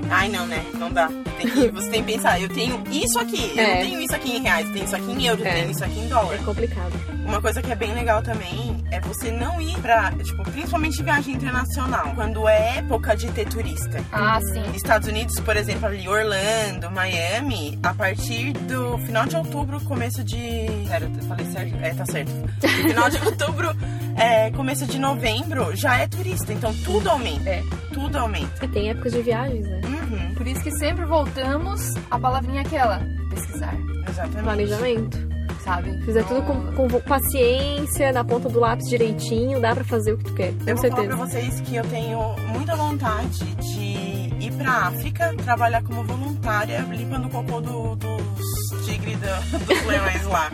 [0.09, 0.63] Ai, não, né?
[0.77, 1.09] Não dá.
[1.37, 3.75] Tem que- você tem que pensar, eu tenho isso aqui, eu É.
[3.75, 5.53] não tenho isso aqui em reais, eu tenho isso aqui em euros, eu É.
[5.55, 6.33] tenho isso aqui em dólar.
[6.35, 7.17] É complicado.
[7.25, 11.35] Uma coisa que é bem legal também é você não ir pra, tipo, principalmente viagem
[11.35, 14.01] internacional, quando é época de ter turista.
[14.11, 14.63] Ah, sim.
[14.75, 20.67] Estados Unidos, por exemplo, ali Orlando, Miami, a partir do final de outubro, começo de.
[20.87, 21.75] Sério, eu falei certo?
[21.83, 22.31] É, tá certo.
[22.61, 23.75] Final de outubro,
[24.15, 26.51] é, começo de novembro, já é turista.
[26.53, 27.49] Então tudo aumenta.
[27.49, 27.61] É.
[27.93, 28.63] Tudo aumenta.
[28.63, 29.81] E tem épocas de viagens, né?
[29.83, 29.96] Uhum,
[30.37, 33.73] Por isso que sempre voltamos a palavrinha aquela, pesquisar,
[34.07, 34.43] exatamente.
[34.43, 35.27] Planejamento.
[35.63, 35.97] sabe?
[36.05, 40.17] Fizer Então, tudo com, com paciência, na ponta do lápis direitinho, dá pra fazer o
[40.17, 40.53] que tu quer.
[40.53, 41.07] Com Eu vou falar certeza.
[41.07, 42.19] pra vocês que eu tenho
[42.53, 49.19] muita vontade de ir pra África, trabalhar como voluntária, limpando o cocô do- dos tigres
[49.19, 50.49] da- dos leões lá.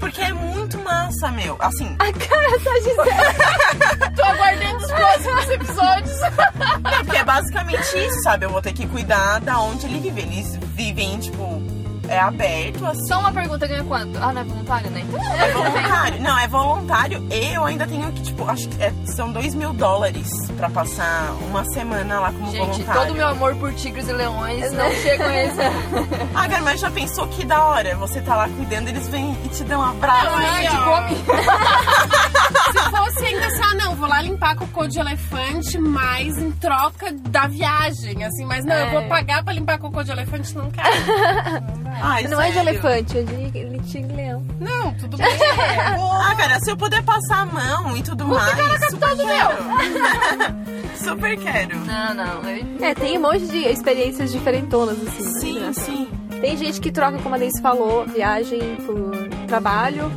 [0.00, 1.56] Porque é muito massa, meu.
[1.60, 3.77] Assim, A cara da Gisele.
[7.52, 8.44] basicamente isso, sabe?
[8.46, 10.20] Eu vou ter que cuidar da onde ele vive.
[10.20, 11.62] Eles vivem, tipo,
[12.08, 13.06] é aberto, assim.
[13.06, 14.18] Só uma pergunta, ganha quanto?
[14.18, 15.02] Ah, não é voluntário, né?
[15.06, 16.20] Então, É voluntário.
[16.22, 17.26] Não, é voluntário.
[17.30, 21.32] E eu ainda tenho que, tipo, acho que é- são dois mil dólares pra passar
[21.48, 23.00] uma semana lá como Gente, voluntário.
[23.02, 25.58] todo o meu amor por tigres e leões não chega a esse.
[26.34, 27.96] Ah, cara, mas já pensou que da hora?
[27.96, 30.28] Você tá lá cuidando, eles vêm e te dão um abraço.
[30.30, 31.02] Ai, assim, ó.
[32.90, 37.46] fosse ainda assim, ah, não, vou lá limpar cocô de elefante, mas em troca da
[37.46, 38.90] viagem, assim, mas não, eu É.
[38.92, 40.88] vou pagar pra limpar cocô de elefante, não quero.
[41.68, 41.98] Não dá.
[42.02, 44.44] Ai, Não é de elefante, é de, tigre leão.
[44.60, 45.26] Não, tudo bem.
[45.26, 48.50] Ah, cara, se eu puder passar a mão e tudo mais,
[48.90, 49.56] super quero.
[50.96, 51.78] super quero.
[51.86, 52.42] Não, não.
[52.50, 55.24] eu- É, tem um monte de experiências diferentonas, assim.
[55.24, 55.40] né?
[55.40, 55.84] Sim, Engraçado.
[55.84, 56.08] sim.
[56.40, 59.10] Tem gente que troca, como a Denise falou, viagem por
[59.48, 60.12] trabalho.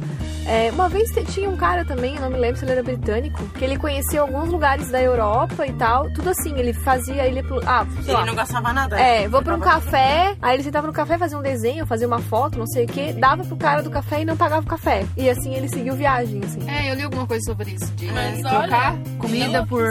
[0.46, 2.84] É, uma vez te- tinha um cara também, eu não me lembro se ele era
[2.84, 6.10] britânico, que ele conhecia alguns lugares da Europa e tal.
[6.12, 7.42] Tudo assim, ele fazia, ele...
[7.44, 8.20] pro- Ah, lá.
[8.20, 9.00] Ele não gastava nada.
[9.00, 12.20] É, vou pra um café, aí ele sentava no café, fazia um desenho, fazia uma
[12.20, 15.06] foto, não sei o que, dava pro cara do café e não pagava o café.
[15.16, 16.70] E assim ele seguiu viagem, assim.
[16.70, 17.92] É, eu li alguma coisa sobre isso.
[17.94, 19.86] De Mas trocar olha, comida por.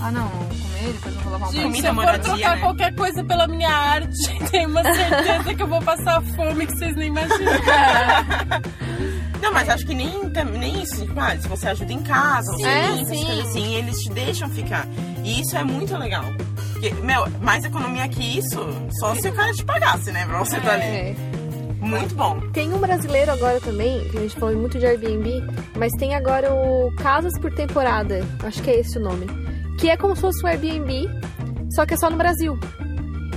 [0.00, 2.54] Ah, não, comer, depois eu vou lavar uma Gente, Comida, se eu for moradia, trocar
[2.56, 2.60] né?
[2.62, 6.96] qualquer coisa pela minha arte, tenho uma certeza que eu vou passar fome que vocês
[6.96, 7.52] nem imaginam.
[9.42, 10.10] Não, mas acho que nem,
[10.58, 11.04] nem isso.
[11.04, 13.24] Tipo, ah, se você ajuda em casa, você É, limpa, sim.
[13.26, 14.86] coisas assim, eles te deixam ficar.
[15.24, 16.24] E isso é muito legal.
[16.72, 18.58] Porque, meu, mais economia que isso,
[19.00, 20.24] só se o cara te pagasse, né?
[20.26, 20.84] Pra você estar ali.
[20.84, 21.16] É.
[21.80, 22.40] Muito bom.
[22.52, 25.42] Tem um brasileiro agora também, que a gente falou muito de Airbnb,
[25.76, 29.26] mas tem agora o Casas por Temporada, acho que é esse o nome.
[29.78, 31.08] Que é como se fosse um Airbnb,
[31.74, 32.56] só que é só no Brasil.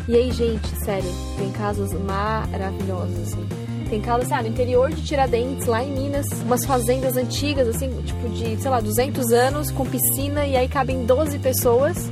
[0.08, 3.48] E aí, gente, sério, tem casas maravilhosas, assim.
[3.89, 8.28] Tem casas, sabe, no interior de Tiradentes, lá em Minas, umas fazendas antigas, assim, tipo
[8.30, 12.10] de, sei lá, 200 anos, com piscina, e aí cabem 12 pessoas.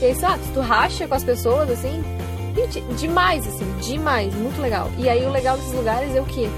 [0.00, 2.02] E aí, sabe, tu racha com as pessoas, assim,
[2.96, 4.90] demais, assim, demais, muito legal.
[4.98, 6.48] E aí o legal desses lugares é o quê?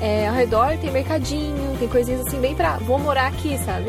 [0.00, 2.76] É, ao redor tem mercadinho, tem coisinhas assim bem pra.
[2.76, 3.86] Vou morar aqui, sabe?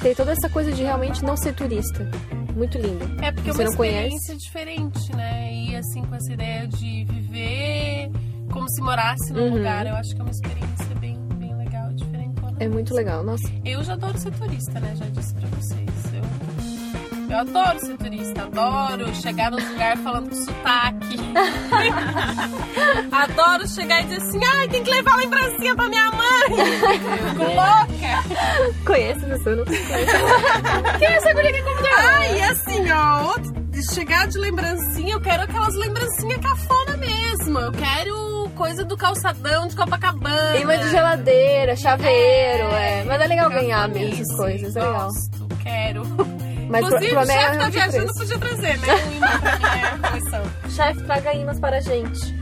[0.00, 2.08] Tem toda essa coisa de realmente não ser turista.
[2.56, 3.04] Muito lindo.
[3.22, 3.98] É porque é Você uma não conhece?
[4.16, 5.52] experiência diferente, né?
[5.52, 8.10] E assim, com essa ideia de viver
[8.52, 9.56] como se morasse num Uhum.
[9.56, 12.40] lugar, eu acho que é uma experiência bem, bem legal, diferente.
[12.58, 13.48] É muito legal, nossa.
[13.64, 14.94] Eu já adoro ser turista, né?
[14.96, 15.80] Já disse pra vocês.
[16.12, 21.16] Eu, eu adoro ser turista, adoro chegar num lugar falando com sotaque.
[23.12, 26.48] adoro chegar e dizer assim, ai, tem que levar lembrancinha pra minha mãe.
[27.30, 28.84] Fico louca.
[28.84, 29.86] Conhece essa pessoa, não conheço.
[30.98, 31.90] Quem é essa guria que convidou?
[31.98, 33.59] Ai, e assim, ó, outro-
[33.94, 37.58] chegar de lembrancinha, eu quero aquelas lembrancinhas cafona mesmo.
[37.58, 40.58] Eu quero coisa do calçadão de Copacabana.
[40.58, 43.04] Imã de geladeira, chaveiro, é.
[43.04, 45.04] Mas é legal ganhar mesmo essas coisas, é legal.
[45.06, 46.02] Gosto, quero.
[46.70, 48.94] Mas pro, Inclusive, pro o chefe tá realmente viajando, podia trazer, né?
[48.94, 50.42] Um imã pra minha coleção.
[50.70, 52.40] Chefe, traga imãs para a gente.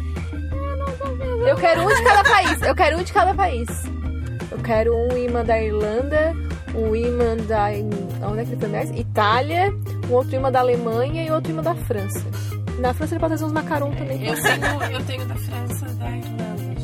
[1.46, 2.62] Eu quero um de cada país.
[2.62, 3.68] Eu quero um de cada país.
[4.50, 6.34] Eu quero um imã da Irlanda,
[6.74, 7.66] um imã da.
[8.28, 8.90] Onde é que ele foi mais?
[8.90, 9.72] Itália,
[10.08, 12.24] um outro imã da Alemanha e outro imã da França.
[12.80, 14.24] Na França ele pode trazer uns macarons também.
[14.26, 16.74] Eu tenho, eu tenho da França, da Irlanda,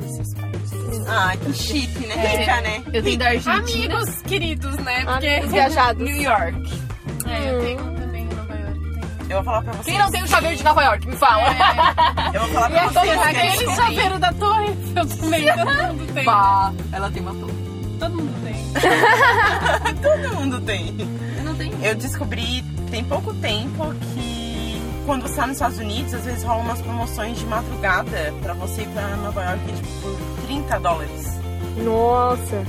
[0.00, 1.06] desses países.
[1.08, 2.14] Ah, que chique, né?
[2.14, 2.36] É.
[2.38, 2.82] Rica, né?
[2.92, 3.96] Eu tenho da Argentina.
[3.96, 5.04] Amigos queridos, né?
[5.04, 6.02] Porque Amigos viajados.
[6.02, 6.80] New York.
[7.26, 8.78] É, eu tenho também em Nova York.
[8.80, 9.28] Tenho.
[9.28, 9.84] Eu vou falar pra vocês.
[9.86, 11.06] Quem não tem o chaveiro de Nova York?
[11.08, 11.42] Me fala.
[12.32, 13.20] Eu vou falar E pra vocês.
[13.20, 15.66] aquele, chaveiro da torre, eu também, todo
[15.98, 16.24] mundo tem.
[16.92, 17.61] Ela tem uma torre.
[18.02, 18.72] Todo mundo tem.
[20.02, 20.96] Todo mundo tem.
[21.38, 21.84] Eu não tenho.
[21.84, 26.64] Eu descobri tem pouco tempo que quando você tá nos Estados Unidos, às vezes rolam
[26.64, 31.40] umas promoções de madrugada pra você ir pra Nova York tipo, por 30 dólares.
[31.76, 32.64] Nossa.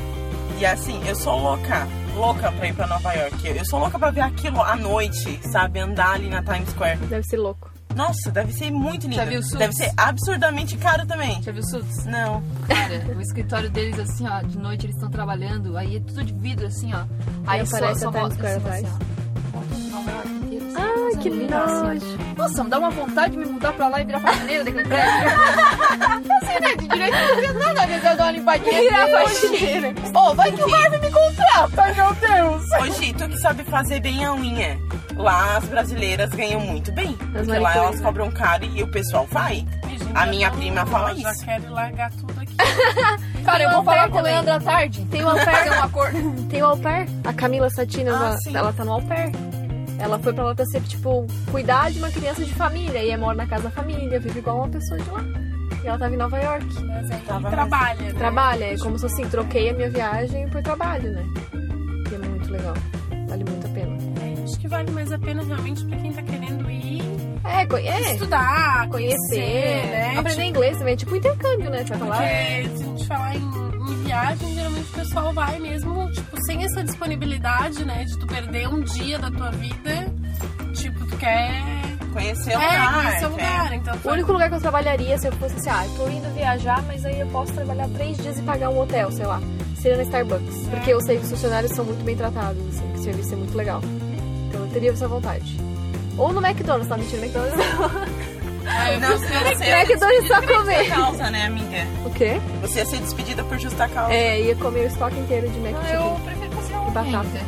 [0.59, 3.47] E assim, eu sou louca, louca pra ir pra Nova York.
[3.47, 5.79] Eu sou louca pra ver aquilo à noite, sabe?
[5.79, 6.99] Andar ali na Times Square.
[7.07, 7.72] Deve ser louco.
[7.95, 9.15] Nossa, deve ser muito lindo.
[9.15, 9.59] Já viu Suits?
[9.59, 11.41] Deve ser absurdamente caro também.
[11.41, 12.05] Já viu Suits?
[12.05, 12.43] Não.
[12.67, 16.33] Cara, o escritório deles, assim, ó, de noite eles estão trabalhando, aí é tudo de
[16.33, 17.05] vidro, assim, ó.
[17.45, 18.85] Aí aparece a Times volta Square assim, atrás.
[18.85, 22.17] assim, assim, Ai, coisa que linda, assim.
[22.37, 25.29] Nossa, me dá uma vontade de me mudar pra lá e virar faxineira daquele prédio.
[26.41, 26.75] assim, né?
[26.75, 28.81] De direito não fazia nada, às vezes eu dou uma limpadinha.
[28.81, 29.93] Virar assim, faxineira.
[30.15, 32.63] Ô, vai que o Harvey me contrata, meu Deus.
[32.81, 34.79] Hoje, tu que sabe fazer bem a unha.
[35.15, 37.13] Lá as brasileiras ganham muito bem.
[37.13, 39.65] porque lá elas cobram caro e o pessoal vai.
[40.15, 41.45] A minha não- prima fala eu Já isso.
[41.45, 42.55] quero largar tudo aqui.
[43.43, 44.33] Cara, eu vou falar com o também.
[44.33, 45.05] Leandro à tarde.
[45.05, 46.47] Tem o au pair, um acordo.
[46.49, 47.07] tem o au pair.
[47.23, 48.55] A Camila Satina, Ah, ela, sim.
[48.55, 49.31] ela tá no au pair.
[49.99, 53.01] Ela foi pra lá pra ser, tipo, cuidar de uma criança de família.
[53.03, 55.21] E aí mora na casa da família, vive igual uma pessoa de lá.
[55.83, 56.65] E ela tava em Nova York.
[56.85, 58.13] Mas aí Tava trabalha, né?
[58.13, 61.23] Trabalha, é como se assim, troquei a minha viagem por trabalho, né?
[62.11, 62.73] E é muito legal.
[63.27, 63.97] Vale muito a pena.
[64.43, 67.01] É, acho que vale mais a pena realmente pra quem tá querendo ir
[67.43, 70.17] É, co- é estudar, conhecer, conhecer, né?
[70.17, 70.93] aprender inglês também.
[70.93, 71.79] É tipo intercâmbio, né?
[71.83, 72.17] Você vai falar.
[72.17, 76.63] Porque se a gente falar em, em viagem, geralmente o pessoal vai mesmo, tipo, sem
[76.63, 78.03] essa disponibilidade, né?
[78.05, 80.13] De tu perder um dia da tua vida.
[80.73, 81.61] Tipo, tu quer.
[82.13, 82.93] Conhecer o é, lugar.
[82.93, 83.73] conhecer o quer- lugar.
[83.73, 86.31] Então, O único lugar que eu trabalharia se eu fosse assim, ah, eu tô indo
[86.35, 89.41] viajar, mas aí eu posso trabalhar três dias e pagar um hotel, sei lá.
[89.81, 90.67] Seria na Starbucks.
[90.69, 93.37] Porque eu sei que os funcionários são muito bem tratados, assim, que o serviço é
[93.37, 93.81] muito legal.
[94.53, 95.57] Então eu teria essa vontade.
[96.15, 97.23] Ou no McDonald's, tá mentindo?
[97.23, 97.89] McDonald's não.
[98.99, 100.83] Não, você ia ser McDonald's só por comer.
[100.85, 101.87] justa causa, né, amiga?
[102.05, 102.39] O quê?
[102.61, 104.13] Você ia ser despedida por justa causa.
[104.13, 105.95] É, ia comer o estoque inteiro de Ah, Chicken.
[105.95, 107.39] eu prefiro fazer um batata.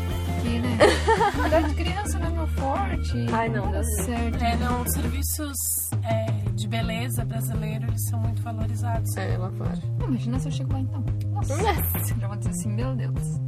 [0.41, 0.77] Que, né?
[1.39, 3.25] Cuidar de criança não é meu forte.
[3.31, 4.43] Ai, não, dá Deus me certo.
[4.43, 5.57] É, não, os serviços
[6.03, 9.15] é, de beleza brasileiro, eles são muito valorizados.
[9.15, 9.77] É, lá fora.
[9.99, 11.03] Não, imagina se eu chego lá então.
[11.31, 12.15] Nossa, Nossa.
[12.19, 13.39] já vou dizer assim, meu Deus.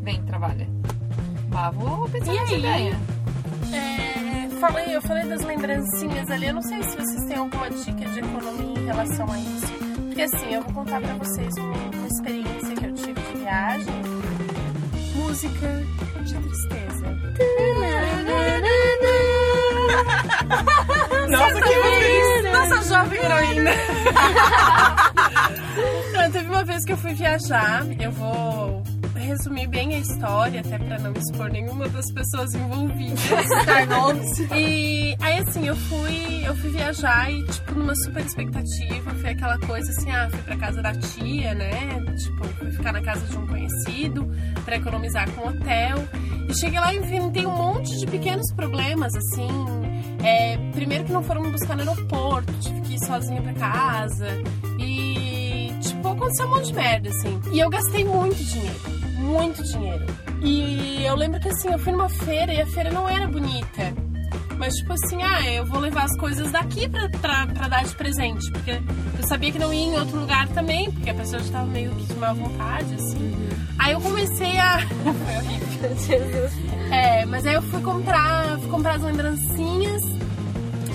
[0.00, 0.68] Vem, trabalha.
[1.54, 2.58] Mas vou pensar E nessa aí?
[2.58, 2.98] ideia.
[3.72, 8.04] É, falei, eu falei das lembrancinhas ali, eu não sei se vocês têm alguma dica
[8.10, 9.72] de economia em relação a isso.
[10.06, 13.94] Porque assim, eu vou contar pra vocês uma, uma experiência que eu tive de viagem.
[15.14, 15.82] Música
[16.24, 17.04] de tristeza.
[21.28, 21.74] Nossa, que
[22.52, 23.70] Nossa jovem heroína.
[26.32, 28.82] Teve última vez que eu fui viajar, eu vou
[29.24, 33.20] resumir bem a história, até pra não expor nenhuma das pessoas envolvidas.
[34.54, 39.58] e aí assim, eu fui, eu fui viajar e, tipo, numa super expectativa, foi aquela
[39.58, 42.00] coisa assim, ah, fui pra casa da tia, né?
[42.22, 44.30] Tipo, fui ficar na casa de um conhecido
[44.64, 45.96] pra economizar com hotel.
[46.48, 49.48] E cheguei lá e enfrentei um monte de pequenos problemas, assim.
[50.22, 54.28] É, primeiro que não foram me buscar no aeroporto, tive que ir sozinha pra casa.
[54.78, 57.40] E, tipo, aconteceu um monte de merda, assim.
[57.52, 60.04] E eu gastei muito dinheiro muito dinheiro.
[60.42, 63.94] E eu lembro que assim, eu fui numa feira e a feira não era bonita.
[64.58, 67.94] Mas tipo assim, ah, eu vou levar as coisas daqui pra, pra, pra dar de
[67.94, 68.50] presente.
[68.52, 71.66] Porque eu sabia que não ia em outro lugar também, porque a pessoa já tava
[71.66, 73.34] meio que de má vontade, assim.
[73.78, 74.78] Aí eu comecei a.
[75.02, 75.96] Foi horrível.
[75.96, 76.52] Jesus.
[76.90, 80.02] É, mas aí eu fui comprar, fui comprar as lembrancinhas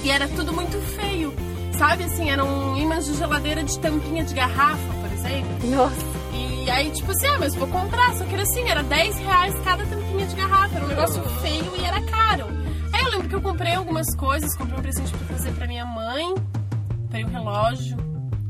[0.03, 1.33] e era tudo muito feio.
[1.77, 5.69] Sabe assim, eram imãs de geladeira de tampinha de garrafa, por exemplo.
[5.69, 6.18] Nossa.
[6.65, 8.13] E aí, tipo assim, ah, mas vou comprar.
[8.15, 10.75] Só que era assim, era 10 reais cada tampinha de garrafa.
[10.75, 12.45] Era um negócio feio e era caro.
[12.93, 14.55] Aí eu lembro que eu comprei algumas coisas.
[14.55, 16.35] Comprei um presente pra fazer pra minha mãe.
[17.01, 17.97] Comprei um relógio.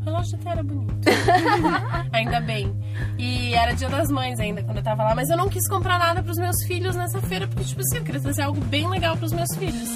[0.02, 1.10] O relógio até era bonito.
[2.12, 2.75] ainda bem.
[3.17, 5.15] E era dia das mães ainda, quando eu tava lá.
[5.15, 7.47] Mas eu não quis comprar nada pros meus filhos nessa feira.
[7.47, 9.89] Porque, tipo assim, eu queria trazer algo bem legal pros meus filhos.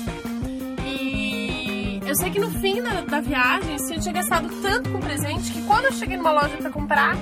[2.13, 5.51] Eu sei que no fim da, da viagem, assim, eu tinha gastado tanto com presente
[5.51, 7.15] que quando eu cheguei numa loja pra comprar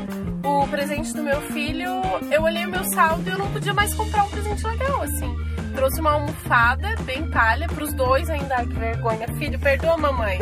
[0.44, 1.88] o presente do meu filho,
[2.30, 5.34] eu olhei o meu saldo e eu não podia mais comprar um presente legal, assim.
[5.74, 8.54] Trouxe uma almofada bem palha pros dois ainda.
[8.58, 9.28] Ai, que vergonha.
[9.40, 10.40] Filho, perdoa a mamãe.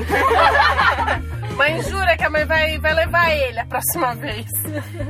[1.55, 4.47] mãe jura que a mãe vai, vai levar ele a próxima vez.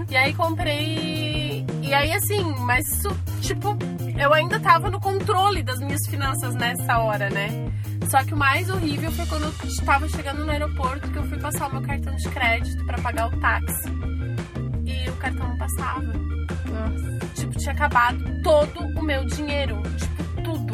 [0.10, 1.66] E aí comprei.
[1.82, 2.84] E aí, assim, mas
[3.40, 3.78] tipo,
[4.22, 7.70] eu ainda tava no controle das minhas finanças nessa hora, né?
[8.10, 11.38] Só que o mais horrível foi quando eu estava chegando no aeroporto que eu fui
[11.38, 13.88] passar o meu cartão de crédito para pagar o táxi
[14.84, 16.02] e o cartão não passava.
[16.02, 17.20] Nossa.
[17.36, 19.80] Tipo, tinha acabado todo o meu dinheiro.
[19.96, 20.74] Tipo, tudo.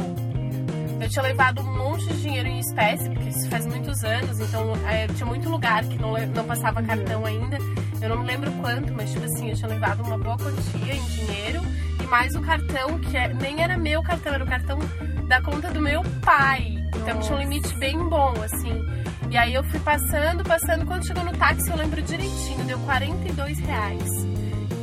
[1.02, 4.74] Eu tinha levado um monte de dinheiro em espécie, porque isso faz muitos anos, então
[4.88, 7.58] é, tinha muito lugar que não, não passava cartão ainda.
[8.02, 11.06] Eu não me lembro quanto, mas tipo assim, eu tinha levado uma boa quantia em
[11.08, 11.62] dinheiro
[12.02, 14.80] e mais o cartão, que é, nem era meu cartão, era o cartão
[15.28, 16.75] da conta do meu pai.
[17.02, 18.86] Então tinha um limite bem bom, assim.
[19.30, 20.86] E aí eu fui passando, passando.
[20.86, 24.10] Quando chegou no táxi, eu lembro direitinho, deu 42 reais.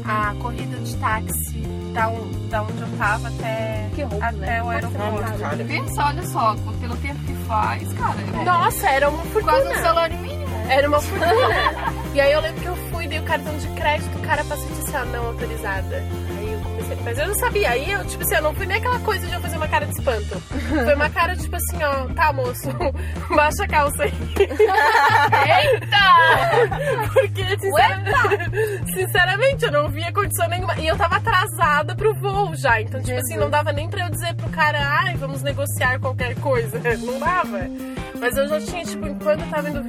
[0.04, 2.06] A corrida de táxi da,
[2.50, 4.62] da onde eu tava até, roubo, até né?
[4.62, 5.64] o aeroporto.
[5.66, 8.14] Pensa, olha só, pelo tempo que faz, cara.
[8.40, 8.44] É.
[8.44, 9.52] Nossa, era uma fortuna.
[9.52, 10.42] Quase um salário mínimo.
[10.68, 11.32] Era uma fortuna.
[12.14, 14.66] e aí eu lembro que eu fui, dei o cartão de crédito, o cara passou
[14.70, 16.02] e disse, ah, não autorizada.
[16.38, 16.51] Aí
[17.02, 17.70] mas eu não sabia.
[17.70, 19.86] Aí eu, tipo assim, eu não fui nem aquela coisa de eu fazer uma cara
[19.86, 20.40] de espanto.
[20.40, 22.68] Foi uma cara, tipo assim, ó, tá, moço,
[23.34, 24.12] baixa a calça aí.
[25.72, 27.08] Eita!
[27.12, 30.78] Porque, sinceramente, sinceramente, eu não via condição nenhuma.
[30.78, 32.80] E eu tava atrasada pro voo já.
[32.80, 33.30] Então, tipo Jesus.
[33.30, 36.80] assim, não dava nem pra eu dizer pro cara, ai, vamos negociar qualquer coisa.
[37.02, 37.60] Não dava.
[38.20, 39.82] Mas eu já tinha, tipo, enquanto eu tava indo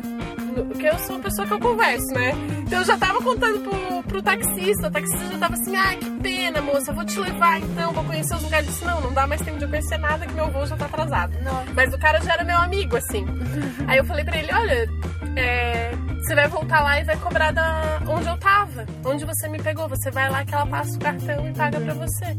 [0.61, 2.31] porque eu sou uma pessoa que eu converso, né?
[2.59, 6.09] Então eu já tava contando pro, pro taxista, o taxista já tava assim, ah, que
[6.21, 8.67] pena, moça, vou te levar então, vou conhecer os lugares.
[8.67, 10.77] Eu disse, não, não dá mais tempo de eu conhecer nada que meu voo já
[10.77, 11.33] tá atrasado.
[11.41, 11.65] Não.
[11.73, 13.25] Mas o cara já era meu amigo, assim.
[13.87, 14.87] Aí eu falei pra ele, olha,
[15.35, 19.59] é, você vai voltar lá e vai cobrar da onde eu tava, onde você me
[19.59, 19.89] pegou.
[19.89, 22.37] Você vai lá que ela passa o cartão e paga pra você.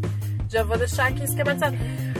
[0.49, 1.77] Já vou deixar aqui esquematizado.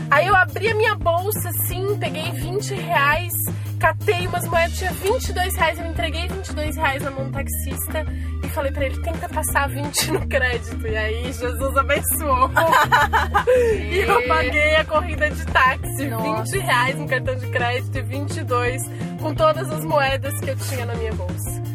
[0.09, 3.33] Aí eu abri a minha bolsa assim, peguei 20 reais
[3.79, 8.05] catei umas moedas, tinha 22 reais, eu entreguei 22 reais na mão do taxista
[8.43, 10.87] e falei pra ele, tenta passar 20 no crédito.
[10.87, 12.49] E aí Jesus abençoou.
[13.91, 16.51] e eu paguei a corrida de táxi, Nossa.
[16.51, 18.81] 20 reais no cartão de crédito e 22
[19.21, 21.74] com todas as moedas que eu tinha na minha bolsa.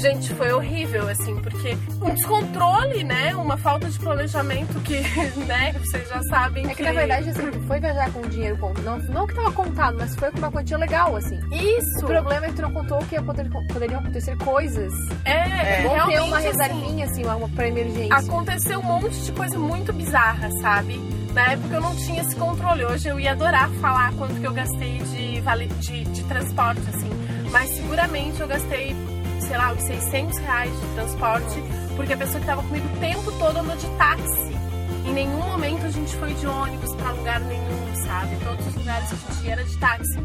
[0.00, 3.34] Gente, foi horrível, assim, porque um descontrole, né?
[3.36, 4.98] Uma falta de planejamento que,
[5.44, 6.64] né, vocês já sabem.
[6.64, 8.82] É que, que na verdade, assim, foi viajar com dinheiro contado.
[8.82, 11.38] Não, não que tava contado, mas foi com uma quantia legal, assim.
[11.52, 12.04] Isso!
[12.04, 14.90] O problema é que tu não contou que poderiam acontecer coisas.
[15.26, 18.16] É, é Bom ter uma reservinha, assim, uma, pra emergência.
[18.16, 20.98] Aconteceu um monte de coisa muito bizarra, sabe?
[21.34, 22.86] Na época eu não tinha esse controle.
[22.86, 25.42] Hoje eu ia adorar falar quanto que eu gastei de,
[25.78, 27.10] de, de transporte, assim.
[27.52, 28.96] Mas seguramente eu gastei
[29.50, 31.64] sei lá, uns 600 reais de transporte,
[31.96, 34.60] porque a pessoa que estava comigo o tempo todo andou de táxi.
[35.04, 38.36] Em nenhum momento a gente foi de ônibus para lugar nenhum, sabe?
[38.44, 40.18] Todos os lugares que a gente ia era de táxi.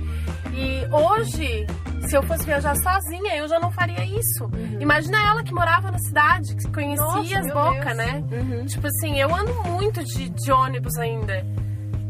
[0.53, 1.65] E hoje,
[2.07, 4.43] se eu fosse viajar sozinha, eu já não faria isso.
[4.43, 4.77] Uhum.
[4.79, 8.23] Imagina ela que morava na cidade, que conhecia Nossa, as bocas, né?
[8.31, 8.65] Uhum.
[8.67, 11.43] Tipo assim, eu ando muito de, de ônibus ainda.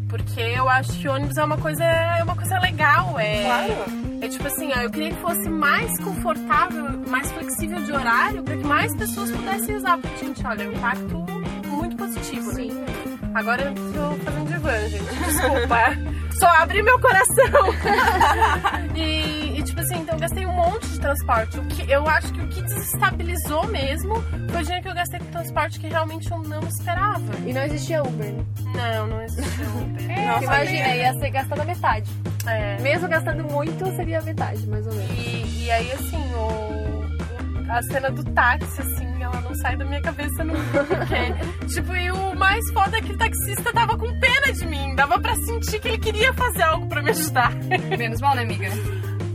[0.10, 3.18] Porque eu acho que ônibus é uma coisa, é uma coisa legal.
[3.18, 3.44] É...
[3.44, 8.44] Claro É tipo assim, ó, eu queria que fosse mais confortável, mais flexível de horário,
[8.44, 9.98] para que mais pessoas pudessem usar.
[9.98, 11.26] Porque, gente, olha, é um impacto
[11.68, 12.86] muito positivo, né?
[13.34, 15.04] Agora eu tô fazendo divã, gente.
[15.26, 16.16] Desculpa.
[16.40, 17.74] Só abri meu coração.
[18.96, 21.60] e, e, tipo assim, então eu gastei um monte de transporte.
[21.60, 24.16] O que, eu acho que o que desestabilizou mesmo
[24.50, 27.36] foi o dinheiro que eu gastei com transporte que realmente eu não esperava.
[27.46, 28.46] E não existia Uber, né?
[28.74, 30.02] Não, não existia Uber.
[30.28, 32.12] Nossa, imagina, ia ser gastando a metade.
[32.48, 32.78] É.
[32.82, 35.12] Mesmo gastando muito, seria a metade, mais ou menos.
[35.18, 40.02] E, e aí, assim, o, a cena do táxi, assim, ela não sai da minha
[40.02, 40.84] cabeça nunca.
[40.84, 44.96] Porque, tipo, e o mais foda é que o taxista tava com pena de mim.
[44.96, 47.52] Dava pra sentir que ele queria fazer algo pra me ajudar.
[47.98, 48.70] Menos mal, né, amiga?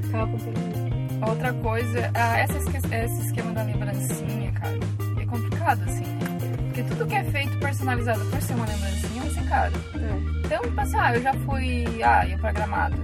[0.03, 0.70] Ficava com pena.
[1.27, 4.79] Outra coisa, ah, essa esse esquema da lembrancinha, cara,
[5.20, 6.05] é complicado, assim?
[6.66, 9.75] Porque tudo que é feito personalizado por ser uma lembrancinha vai ser caro.
[9.96, 10.39] É.
[10.51, 12.97] Então, tipo assim, ah, eu já fui, ah, ia pra Gramado.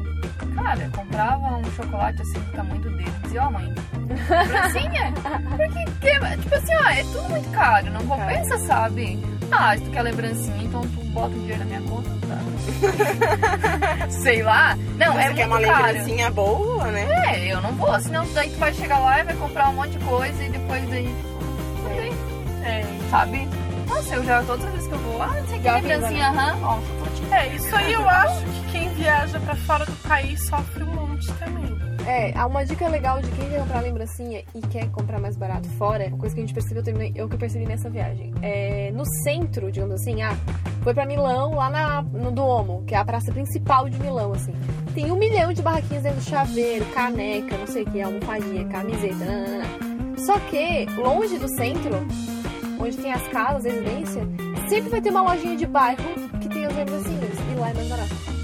[0.57, 3.73] Cara, eu comprava um chocolate assim do tamanho do dedo e dizia, ó mãe,
[4.09, 5.13] lembrancinha?
[5.57, 9.25] Porque, que- tipo assim, ó, é tudo muito caro, não compensa, sabe?
[9.53, 14.09] Ah, se tu quer lembrancinha, então tu bota o dinheiro na minha conta, tá?
[14.11, 14.77] Sei lá.
[14.97, 15.87] Não, Você é quer muito uma caro.
[15.87, 17.07] lembrancinha boa, né?
[17.37, 19.91] É, eu não vou, senão daí tu vai chegar lá e vai comprar um monte
[19.91, 21.15] de coisa e depois daí.
[21.95, 22.13] Tem,
[22.69, 23.49] É, sabe?
[23.89, 26.59] Nossa, eu já todas as vezes que eu vou, ah, não sei que, lembrancinha, aham,
[26.65, 27.06] ó.
[27.33, 31.33] É, isso aí eu acho que quem viaja pra fora do país sofre um monte
[31.35, 31.77] também.
[32.07, 36.07] É, uma dica legal de quem quer comprar lembrancinha e quer comprar mais barato fora,
[36.07, 38.33] uma coisa que a gente percebeu também, eu que percebi nessa viagem.
[38.43, 40.37] É, no centro, digamos assim, ah,
[40.83, 44.53] foi pra Milão, lá na, no Duomo, que é a praça principal de Milão, assim.
[44.95, 49.25] Tem um milhão de barraquinhas dentro do chaveiro, caneca, não sei o que, almofadinha, camiseta,
[49.25, 49.65] nananana.
[50.25, 52.07] Só que, longe do centro,
[52.79, 54.23] onde tem as casas, residência,
[54.69, 56.26] sempre vai ter uma lojinha de bairro
[56.83, 57.39] as lembrancinhas.
[57.53, 58.37] E lá é mais barato.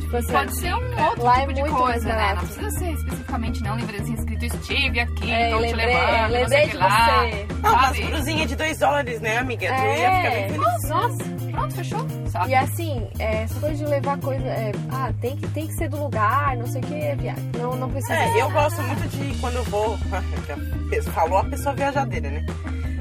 [0.00, 2.34] Tipo assim, Pode ser um outro Lá é tipo de muito coisa, né?
[2.34, 6.28] Não precisa ser especificamente não, lembrancinha escrito estive aqui, É, tô te lembrei- levando, não
[6.28, 6.88] sei lembrei o que de lá.
[7.28, 7.46] você.
[7.68, 8.06] Umas Sabe?
[8.06, 9.66] cruzinhas de 2 dólares, né, amiga?
[9.68, 10.00] Tu É.
[10.00, 10.88] ia ficar bem feliz.
[10.90, 12.06] Nossa, pronto, fechou.
[12.28, 12.50] Sabe?
[12.50, 14.46] E assim, é, essa coisa de levar coisa.
[14.46, 17.50] é, ah, tem que, tem que ser do lugar, não sei o que, é viagem.
[17.58, 18.14] Não, não precisa.
[18.14, 19.96] É, eu gosto muito de quando eu vou.
[21.14, 22.44] Falou a pessoa viajadeira, né?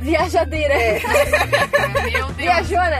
[0.01, 0.73] Viajadeira.
[2.11, 2.35] Meu Deus.
[2.37, 2.99] Viajona.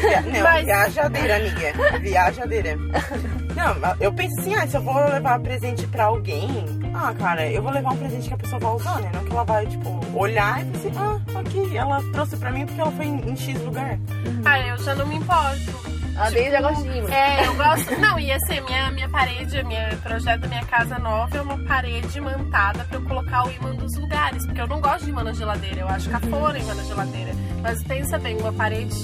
[0.00, 1.98] Via- Não, Mas- viajadeira, amiga.
[2.00, 2.76] Viajadeira.
[3.54, 7.62] Não, eu penso assim, ah, se eu vou levar presente pra alguém, ah, cara, eu
[7.62, 9.10] vou levar um presente que a pessoa vai usar, né?
[9.14, 12.80] Não que ela vai, tipo, olhar e dizer, ah, aqui, ela trouxe pra mim porque
[12.80, 13.98] ela foi em, em X lugar.
[14.44, 15.93] Ah, eu já não me importo.
[16.16, 17.10] A Deise já gosta de imã.
[17.10, 18.00] É, eu gosto.
[18.00, 22.18] Não, ia ser minha, minha parede, minha projeto da minha casa nova é uma parede
[22.18, 24.46] imantada pra eu colocar o imã dos lugares.
[24.46, 27.32] Porque eu não gosto de imã na geladeira, eu acho cafona imã na geladeira.
[27.60, 28.94] Mas pensa bem, uma parede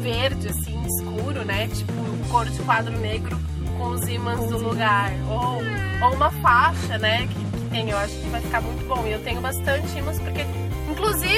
[0.00, 1.68] verde, assim, escuro, né?
[1.68, 1.92] Tipo,
[2.28, 3.38] cor de quadro negro
[3.78, 5.10] com os imãs do lugar.
[5.28, 5.62] Ou,
[6.06, 7.26] ou uma faixa, né?
[7.26, 9.06] Que, que tem, eu acho que vai ficar muito bom.
[9.06, 10.44] E eu tenho bastante imãs porque.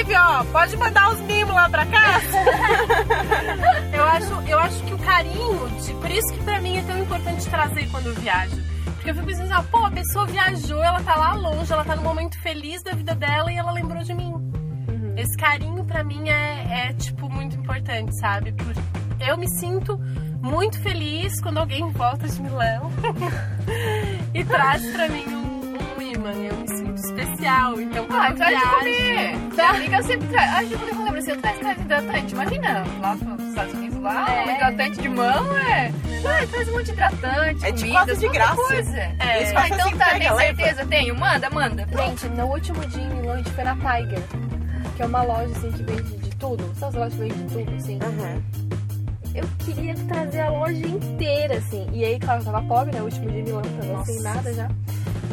[0.05, 2.37] Inclusive, ó, pode mandar os mimos lá pra casa.
[3.91, 6.97] Eu acho, eu acho que o carinho, de, por isso que pra mim é tão
[6.99, 8.55] importante trazer quando eu viajo.
[8.95, 11.95] Porque eu fico pensando, ah, pô, a pessoa viajou, ela tá lá longe, ela tá
[11.95, 14.33] num momento feliz da vida dela e ela lembrou de mim.
[15.17, 18.51] Esse carinho pra mim é, é, tipo, muito importante, sabe?
[18.51, 18.75] Por-
[19.25, 19.97] eu me sinto
[20.41, 22.91] muito feliz quando alguém volta de Milão
[24.33, 25.44] e traz pra mim um,
[26.25, 26.43] um imã.
[26.47, 27.79] Eu me sinto especial.
[27.81, 29.37] Então, Ah, eu traz de comer.
[29.53, 30.53] Minha amiga sempre traz.
[30.55, 32.33] Ah, de comer com lembrancinha, traz, traz hidratante.
[32.33, 34.45] Imagina, lá nos Estados Unidos, lá, É.
[34.45, 35.91] um hidratante de mão é.
[36.27, 38.55] Ah, traz um monte de hidratante, É de comida, de graça.
[38.55, 38.97] Coisa.
[38.97, 39.37] É.
[39.37, 40.39] Eles Ah, então assim, tá, pega, tem leva.
[40.39, 40.85] certeza?
[40.87, 41.15] Tenho.
[41.19, 41.87] Manda, manda.
[41.95, 44.21] Gente, no último dia em Milão a gente foi na Tiger,
[44.95, 46.63] que é uma loja assim que vende de tudo.
[46.79, 47.99] Sabe as lojas que vendem de tudo, assim?
[48.01, 48.41] Aham.
[49.35, 51.87] Eu queria trazer a loja inteira, assim.
[51.91, 53.01] E aí, claro, eu tava pobre, né?
[53.01, 54.69] O último dia em Milão, tava sem nada já.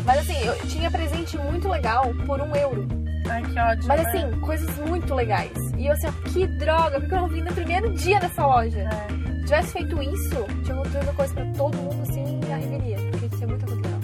[0.04, 2.86] Mas assim, eu tinha presente muito legal por um euro.
[3.28, 3.86] Ai, que ódio.
[3.86, 4.08] Mas né?
[4.08, 5.52] assim, coisas muito legais.
[5.76, 8.80] E eu assim, ó, que droga, porque eu não vim no primeiro dia dessa loja.
[8.80, 9.22] É.
[9.42, 12.96] Se tivesse feito isso, tinha outra coisa pra todo mundo, assim, e arreveria.
[13.10, 14.00] Porque tinha muita coisa legal.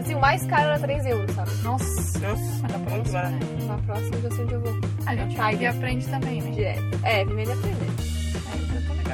[0.00, 1.50] Assim, o mais caro era 3 euros, sabe?
[1.62, 2.18] Nossa.
[2.18, 3.32] Nossa, na próxima, barato.
[3.34, 3.66] né?
[3.66, 4.74] Na próxima eu já sei onde eu vou.
[5.06, 6.50] A gente vive e aprende também, né?
[6.50, 7.00] Direto.
[7.02, 7.93] É, viver e aprender.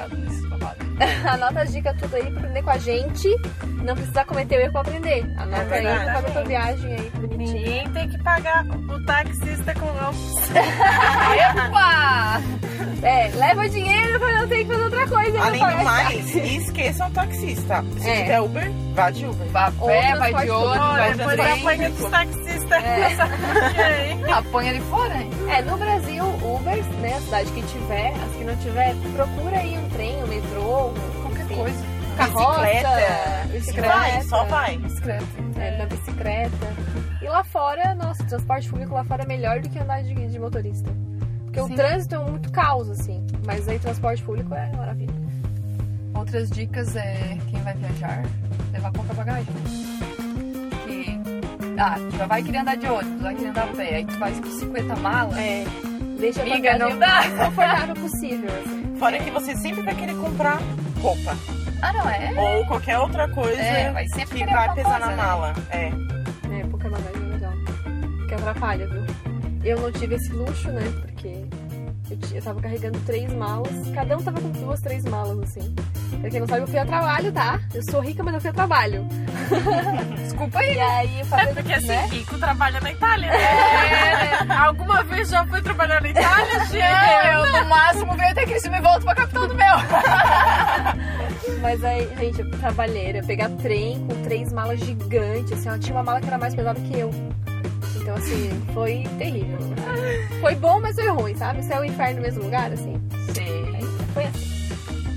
[0.08, 0.86] Ligado nesses babados.
[1.32, 3.28] Anota as dicas tudo aí pra aprender com a gente.
[3.84, 5.22] Não precisar cometer o erro pra aprender.
[5.38, 6.04] Anota É aí verdade.
[6.04, 7.52] pra fazer a tua viagem aí, bonitinha.
[7.54, 10.52] Ninguém tem que pagar o taxista com almoço.
[10.52, 12.40] Epa!
[13.02, 15.38] É, leva o dinheiro pra não ter que fazer outra coisa.
[15.38, 17.84] não Além do mais, esqueçam o taxista.
[17.98, 18.22] Se É.
[18.22, 19.46] tiver Uber, vá de Uber.
[19.48, 21.60] Vai a pé, vai de ônibus, vai de depois trem.
[21.60, 22.84] apanha dos taxistas.
[22.84, 24.30] É.
[24.32, 25.30] Apanha ali fora, hein?
[25.48, 29.78] É, no Brasil, Uber, né, a cidade que tiver, as que não tiver, procura aí
[29.78, 30.92] um trem, um metrô,
[31.22, 31.84] Qualquer coisa.
[32.16, 33.48] carroça, Bicicleta.
[33.50, 33.94] bicicleta.
[33.96, 34.76] Vai, só vai.
[34.76, 35.26] Discreto.
[35.58, 36.66] É, na bicicleta.
[37.22, 40.14] E lá fora, nossa, o transporte público lá fora é melhor do que andar de,
[40.14, 40.90] de motorista.
[41.52, 41.72] Porque Sim.
[41.72, 43.26] o trânsito é muito caos, assim.
[43.44, 45.14] Mas aí transporte público é maravilha.
[46.14, 48.22] Outras dicas é quem vai viajar,
[48.72, 49.52] levar pouca bagagem.
[50.86, 51.20] Que,
[51.78, 54.12] ah, tu já vai querer andar de ônibus, vai querer andar a pé, aí tu
[54.18, 55.36] faz com 50 malas.
[55.36, 55.64] É.
[56.18, 57.06] Deixa a Amiga, viagem não dá.
[57.06, 58.96] mais confortável possível, assim.
[58.98, 60.58] Fora que você sempre vai querer comprar
[61.00, 61.34] roupa.
[61.82, 62.34] Ah, não é?
[62.58, 65.16] Ou qualquer outra coisa É, vai sempre que vai pesar coisa, na né?
[65.16, 65.54] mala.
[65.70, 65.86] É.
[65.86, 67.52] É, pouca bagagem é legal.
[68.28, 69.02] Que atrapalha, viu?
[69.64, 70.82] Eu não tive esse luxo, né?
[71.20, 73.70] Porque eu, eu tava carregando três malas.
[73.94, 75.74] Cada um tava com duas, três malas, assim.
[76.20, 77.60] Pra quem não sabe, eu fui a trabalho, tá?
[77.74, 79.06] Eu sou rica, mas eu fui a trabalho.
[80.18, 80.74] Desculpa aí.
[80.74, 82.06] E aí eu falei, É porque assim, né?
[82.10, 83.30] rico trabalha na Itália.
[83.30, 84.38] né?
[84.58, 87.32] Alguma vez já foi trabalhar na Itália, Gia?
[87.34, 89.74] Eu, no máximo, venho até Criciúma e volto pra capital do meu.
[91.62, 95.94] Mas aí, gente, eu trabalhei, eu pegar trem com três malas gigantes, assim, ó, tinha
[95.96, 97.10] uma mala que era mais pesada que eu.
[98.10, 99.56] Então, assim, foi terrível.
[100.40, 101.60] Foi bom, mas foi ruim, sabe?
[101.70, 103.00] É o inferno no mesmo lugar, assim.
[103.32, 103.78] Sei.
[104.12, 104.68] Foi assim.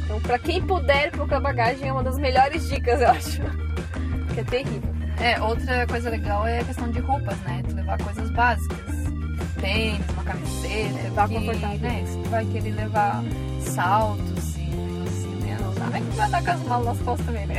[0.04, 3.42] Então, pra quem puder colocar bagagem, é uma das melhores dicas, eu acho.
[4.28, 4.94] Porque é terrível.
[5.20, 7.64] É, outra coisa legal é a questão de roupas, né?
[7.68, 8.78] Tu levar coisas básicas.
[9.60, 11.02] Tênis, uma camiseta.
[11.04, 11.80] Levar porque, confortável.
[11.80, 13.24] Né, se tu vai querer levar
[13.62, 14.62] saltos e
[15.08, 15.58] assim, né?
[15.60, 15.74] Não.
[15.74, 17.56] Como é que tu vai andar com as malas nas costas também, né?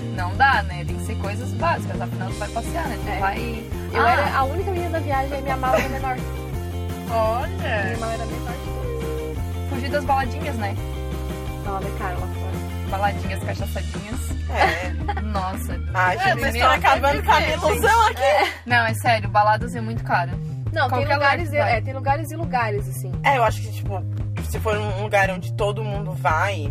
[0.16, 0.84] Não dá, né?
[0.86, 2.98] Tem que ser coisas básicas, afinal tu vai passear, né?
[3.04, 3.18] Tu É.
[3.18, 3.64] vai.
[3.92, 6.16] Eu Ah, era a única menina da viagem e minha mala era menor.
[7.10, 7.84] Olha.
[7.84, 8.46] Minha mala era menor.
[9.70, 10.74] fugir das baladinhas, né?
[11.64, 12.88] Mala é cara lá fora.
[12.90, 14.16] Baladinhas, cachaçadinhas.
[14.48, 15.20] É.
[15.22, 15.78] Nossa.
[15.92, 17.64] Ai, É, gente, mas vocês estão acabando com a minha gente.
[17.66, 18.52] ilusão aqui.
[18.64, 20.30] Não, é sério, baladas é muito caro.
[20.72, 23.10] Não, tem lugares, lugar é, tem lugares e lugares, assim.
[23.24, 24.02] É, eu acho que, tipo,
[24.48, 26.70] se for um lugar onde todo mundo vai,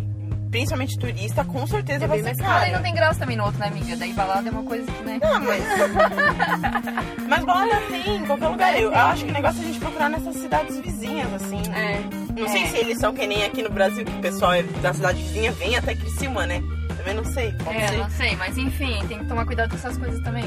[0.56, 2.60] principalmente turista, com certeza É vai ser mais Ah, caro.
[2.60, 3.94] daí não tem graça também no outro, né, amiga?
[3.96, 5.18] Daí balada é uma coisa que, né?
[5.22, 5.62] Não, mas.
[7.28, 8.74] mas balada tem em qualquer lugar.
[8.80, 11.60] Eu, eu acho que o negócio é a gente procurar nessas cidades vizinhas, assim.
[11.74, 12.00] É.
[12.40, 12.66] Não sei É.
[12.68, 15.52] se eles são que nem aqui no Brasil, que o pessoal é da cidade vizinha
[15.52, 16.62] vem até Criciúma, né?
[16.96, 17.96] Também não sei, pode É, ser.
[17.98, 20.44] não sei, mas enfim, tem que tomar cuidado com essas coisas também.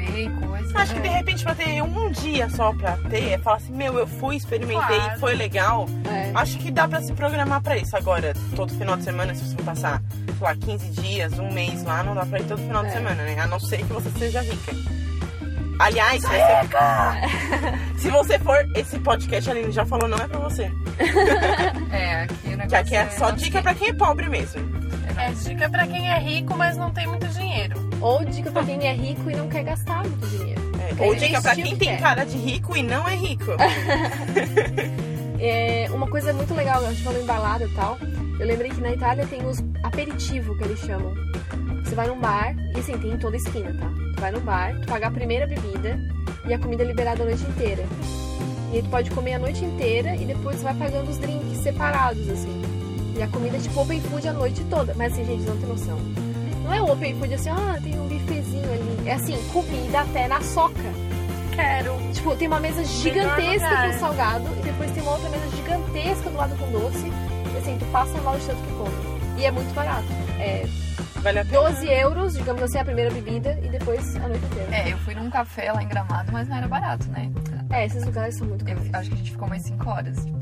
[0.00, 0.78] E coisa.
[0.78, 1.10] Acho que de é.
[1.16, 4.96] repente pra ter um dia só pra ter, é falar assim, meu, eu fui, experimentei,
[4.98, 5.20] Claro.
[5.20, 5.86] foi legal.
[6.10, 6.30] É.
[6.34, 7.96] Acho que dá pra se programar pra isso.
[7.96, 11.82] Agora, todo final de semana, se você for passar, sei lá, 15 dias, um mês
[11.84, 12.92] lá, não dá pra ir todo final de É.
[12.92, 13.38] semana, né?
[13.40, 14.72] A não ser que você seja rica.
[15.78, 17.98] Aliás, se você...
[17.98, 20.70] se você for, esse podcast, a Aline já falou, não é pra você.
[21.90, 24.60] É, aqui o negócio Que aqui é só não dica pra quem é pobre mesmo.
[25.16, 27.89] É dica pra quem é rico, mas não tem muito dinheiro.
[28.00, 30.60] Ou dica pra quem é rico e não quer gastar muito dinheiro.
[30.98, 31.96] É, Ou dica pra quem que tem é.
[31.96, 33.44] cara de rico e não é rico.
[35.42, 37.96] É, uma coisa muito legal, a gente falou em balada e tal.
[38.38, 41.14] Eu lembrei que na Itália tem os aperitivo que eles chamam.
[41.82, 43.90] Você vai num bar, e assim, tem em toda esquina, tá?
[44.14, 45.98] Tu vai num bar, tu paga a primeira bebida
[46.46, 47.84] e a comida é liberada a noite inteira.
[48.70, 52.28] E aí tu pode comer a noite inteira e depois vai pagando os drinks separados,
[52.28, 52.62] assim.
[53.16, 54.94] E a comida é tipo open food a noite toda.
[54.94, 55.98] Mas assim, gente, não tem noção.
[56.70, 59.08] Não é open food assim, ah, tem um bifezinho ali.
[59.08, 60.78] É assim, comida até na soca.
[61.52, 61.96] Quero.
[62.12, 66.36] Tipo, tem uma mesa gigantesca com salgado e depois tem uma outra mesa gigantesca do
[66.36, 67.06] lado com doce.
[67.52, 69.40] E assim, tu passa mal de tanto que come.
[69.40, 70.06] E é muito barato.
[70.38, 70.64] É
[71.16, 71.62] Vale a pena.
[71.70, 74.76] 12 euros, digamos assim, a primeira bebida e depois a noite inteira.
[74.76, 77.32] É, eu fui num café lá em Gramado, mas não era barato, né?
[77.70, 78.94] É, esses lugares são muito Eu caros.
[78.94, 80.39] acho que a gente ficou mais 5 horas, tipo.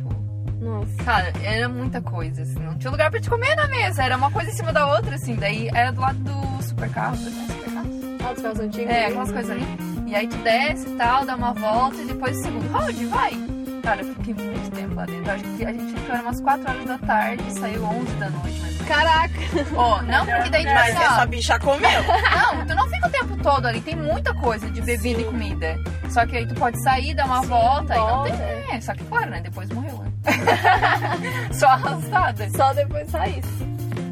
[0.60, 1.04] Nossa.
[1.04, 2.58] Cara, era muita coisa, assim.
[2.58, 4.02] Não tinha lugar pra te comer na mesa.
[4.02, 5.36] Era uma coisa em cima da outra, assim.
[5.36, 7.46] Daí era do lado do supercarro, né?
[7.48, 7.88] Supercarro.
[8.24, 8.90] Ah, dos carros antigos.
[8.90, 9.66] É, aquelas coisas ali.
[10.06, 13.32] E aí tu desce e tal, dá uma volta e depois o segundo round, vai.
[13.82, 15.30] Cara, eu fiquei muito tempo lá dentro.
[15.30, 18.60] Acho que a gente entrou umas 4 horas da tarde e saiu 11 da noite,
[18.60, 18.77] menos.
[18.88, 19.34] Caraca!
[19.76, 21.90] Ó, não porque daí, tipo Mas assim, essa bicha comeu.
[22.02, 25.76] Não, tu não fica o tempo todo ali, tem muita coisa de bebida e comida.
[26.10, 28.32] Só que aí tu pode sair, dar uma Sim, volta e não tem.
[28.76, 29.40] É, só que claro, né?
[29.42, 30.08] Depois morreu, né?
[31.52, 32.48] Só arrastada.
[32.50, 33.42] Só depois sair.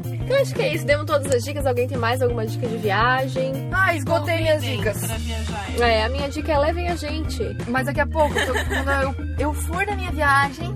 [0.05, 0.85] Então acho que é isso.
[0.85, 1.65] Demos todas as dicas.
[1.65, 3.69] Alguém tem mais alguma dica de viagem?
[3.73, 4.97] Ah, esgotei minhas dicas.
[5.05, 5.65] Pra viajar.
[5.79, 7.41] É, a minha dica é levem a gente.
[7.67, 10.75] Mas daqui a pouco, eu- quando eu, eu for na minha viagem,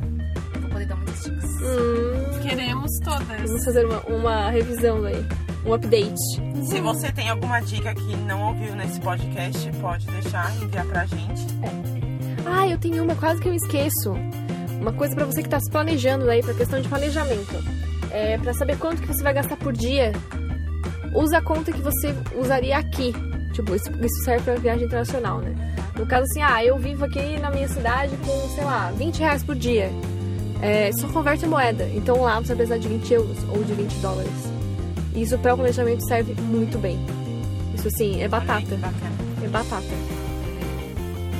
[0.55, 1.43] eu vou poder dar muitas dicas.
[1.43, 3.49] Hum, Queremos todas.
[3.49, 5.25] vamos fazer uma, uma revisão aí.
[5.65, 6.15] Um update.
[6.63, 11.45] Se você tem alguma dica que não ouviu nesse podcast, pode deixar, enviar pra gente.
[12.45, 14.13] Ah, eu tenho uma, quase que eu esqueço.
[14.79, 17.53] Uma coisa pra você que tá se planejando aí, pra questão de planejamento.
[18.09, 20.11] É, pra saber quanto que você vai gastar por dia,
[21.13, 23.13] usa a conta que você usaria aqui.
[23.53, 25.53] Tipo, isso, isso serve pra viagem internacional, né?
[25.95, 29.43] No caso assim, ah, eu vivo aqui na minha cidade com, sei lá, 20 reais
[29.43, 29.91] por dia.
[30.61, 31.89] É, só converte a moeda.
[31.93, 34.31] Então lá você vai precisar de 20 euros ou de 20 dólares.
[35.13, 36.99] E isso para o planejamento serve muito bem.
[37.75, 38.79] Isso assim, é batata.
[39.43, 39.85] É batata.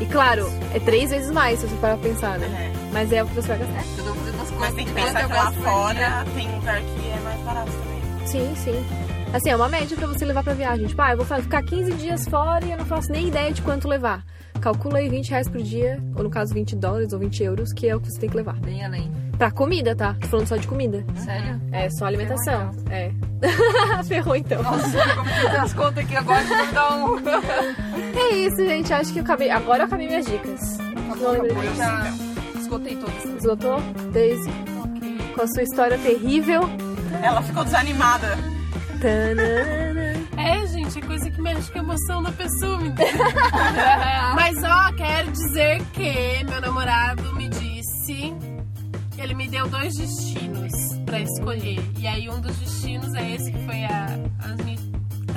[0.01, 2.47] E claro, é três vezes mais se você parar pra pensar, né?
[2.47, 2.91] É.
[2.91, 3.83] Mas é o que você vai gastar.
[3.97, 6.81] Eu tô fazendo as Mas coisas tem que pensar que eu lá fora tem lugar
[6.81, 8.27] que é mais barato também.
[8.27, 8.85] Sim, sim.
[9.33, 10.87] Assim, é uma média pra você levar pra viagem.
[10.87, 13.61] Tipo, ah, eu vou ficar 15 dias fora e eu não faço nem ideia de
[13.61, 14.25] quanto levar.
[14.61, 17.87] Calcula aí 20 reais por dia, ou no caso 20 dólares ou 20 euros, que
[17.87, 18.55] é o que você tem que levar.
[18.57, 19.11] Bem além.
[19.37, 20.15] Pra comida, tá?
[20.21, 21.03] Tô falando só de comida.
[21.15, 21.59] Sério?
[21.71, 22.69] É, só alimentação.
[22.91, 23.11] É.
[24.07, 24.61] Ferrou então.
[24.61, 26.43] Nossa, como que eu tenho as contas aqui agora?
[26.95, 28.19] Um.
[28.19, 28.93] É isso, gente.
[28.93, 29.49] Acho que eu acabei.
[29.49, 30.77] Agora eu acabei minhas dicas.
[31.19, 31.75] Não lembro Eu mais.
[31.77, 32.13] já
[32.59, 33.25] esgotei todas.
[33.25, 33.79] Esgotou?
[34.13, 34.49] Daisy?
[35.33, 36.61] Com a sua história terrível.
[37.23, 38.37] Ela ficou desanimada.
[39.01, 40.13] Tanana.
[40.37, 40.59] É,
[40.93, 42.91] gente, é coisa que mexe com a emoção da pessoa, me?
[44.35, 48.33] Mas, ó, quero dizer que meu namorado me disse.
[49.17, 50.71] Ele me deu dois destinos
[51.05, 51.79] pra escolher.
[51.97, 54.05] E aí, um dos destinos é esse que foi a,
[54.43, 54.77] a, minha,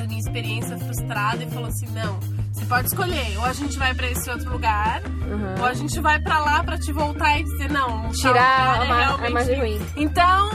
[0.03, 1.43] a minha experiência frustrada.
[1.45, 2.19] E falou assim: não,
[2.53, 3.37] você pode escolher.
[3.39, 5.55] Ou a gente vai pra esse outro lugar, Uhum.
[5.61, 8.81] ou a gente vai pra lá pra te voltar e dizer: não, tal Tirar lugar
[8.81, 9.87] a, é ma- a realmente imagem ruim.
[9.97, 10.51] então,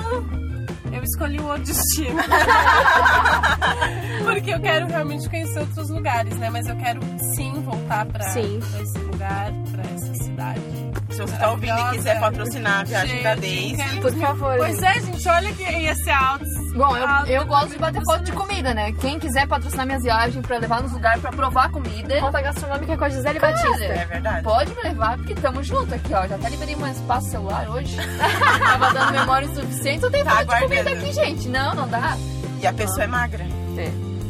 [0.91, 2.19] eu escolhi o outro destino.
[4.33, 6.49] Porque eu quero realmente conhecer outros lugares, né?
[6.49, 6.99] Mas eu quero
[7.35, 8.59] sim voltar pra, Sim.
[8.71, 10.61] pra esse lugar, pra essa cidade.
[11.09, 14.57] Se você tá ouvindo e quiser patrocinar a viagem da Daisy, Por favor.
[14.57, 16.45] Pois é, gente, olha que ia ser alto.
[16.75, 18.93] Bom, eu, alto eu gosto de bater foto de comida, né?
[18.93, 23.03] Quem quiser patrocinar minhas viagens pra levar nos lugares pra provar comida, Rota gastronômica com
[23.03, 23.85] a Gisele Cara, Batista.
[23.85, 24.43] é verdade.
[24.43, 26.25] pode me levar, porque tamo junto aqui, ó.
[26.27, 27.97] Já até liberei meu espaço celular hoje.
[28.59, 31.49] Tava dando memória o suficiente, eu tenho Tá foto de comida aqui, gente.
[31.49, 32.15] Não, não dá.
[32.61, 33.45] E a pessoa é magra.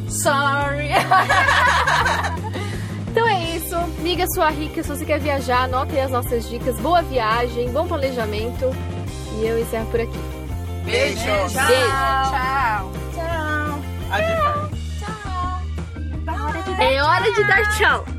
[0.09, 0.89] Sorry.
[3.11, 3.75] Então é isso.
[4.01, 4.83] Miga sua rica.
[4.83, 6.77] Se você quer viajar, anote aí as nossas dicas.
[6.77, 8.69] Boa viagem, bom planejamento.
[9.39, 10.19] E eu encerro por aqui.
[10.85, 11.17] Beijo.
[11.23, 11.49] Tchau.
[11.49, 12.91] Tchau.
[13.15, 13.79] Tchau.
[14.11, 14.69] Adiós.
[16.79, 18.18] É hora de dar tchau.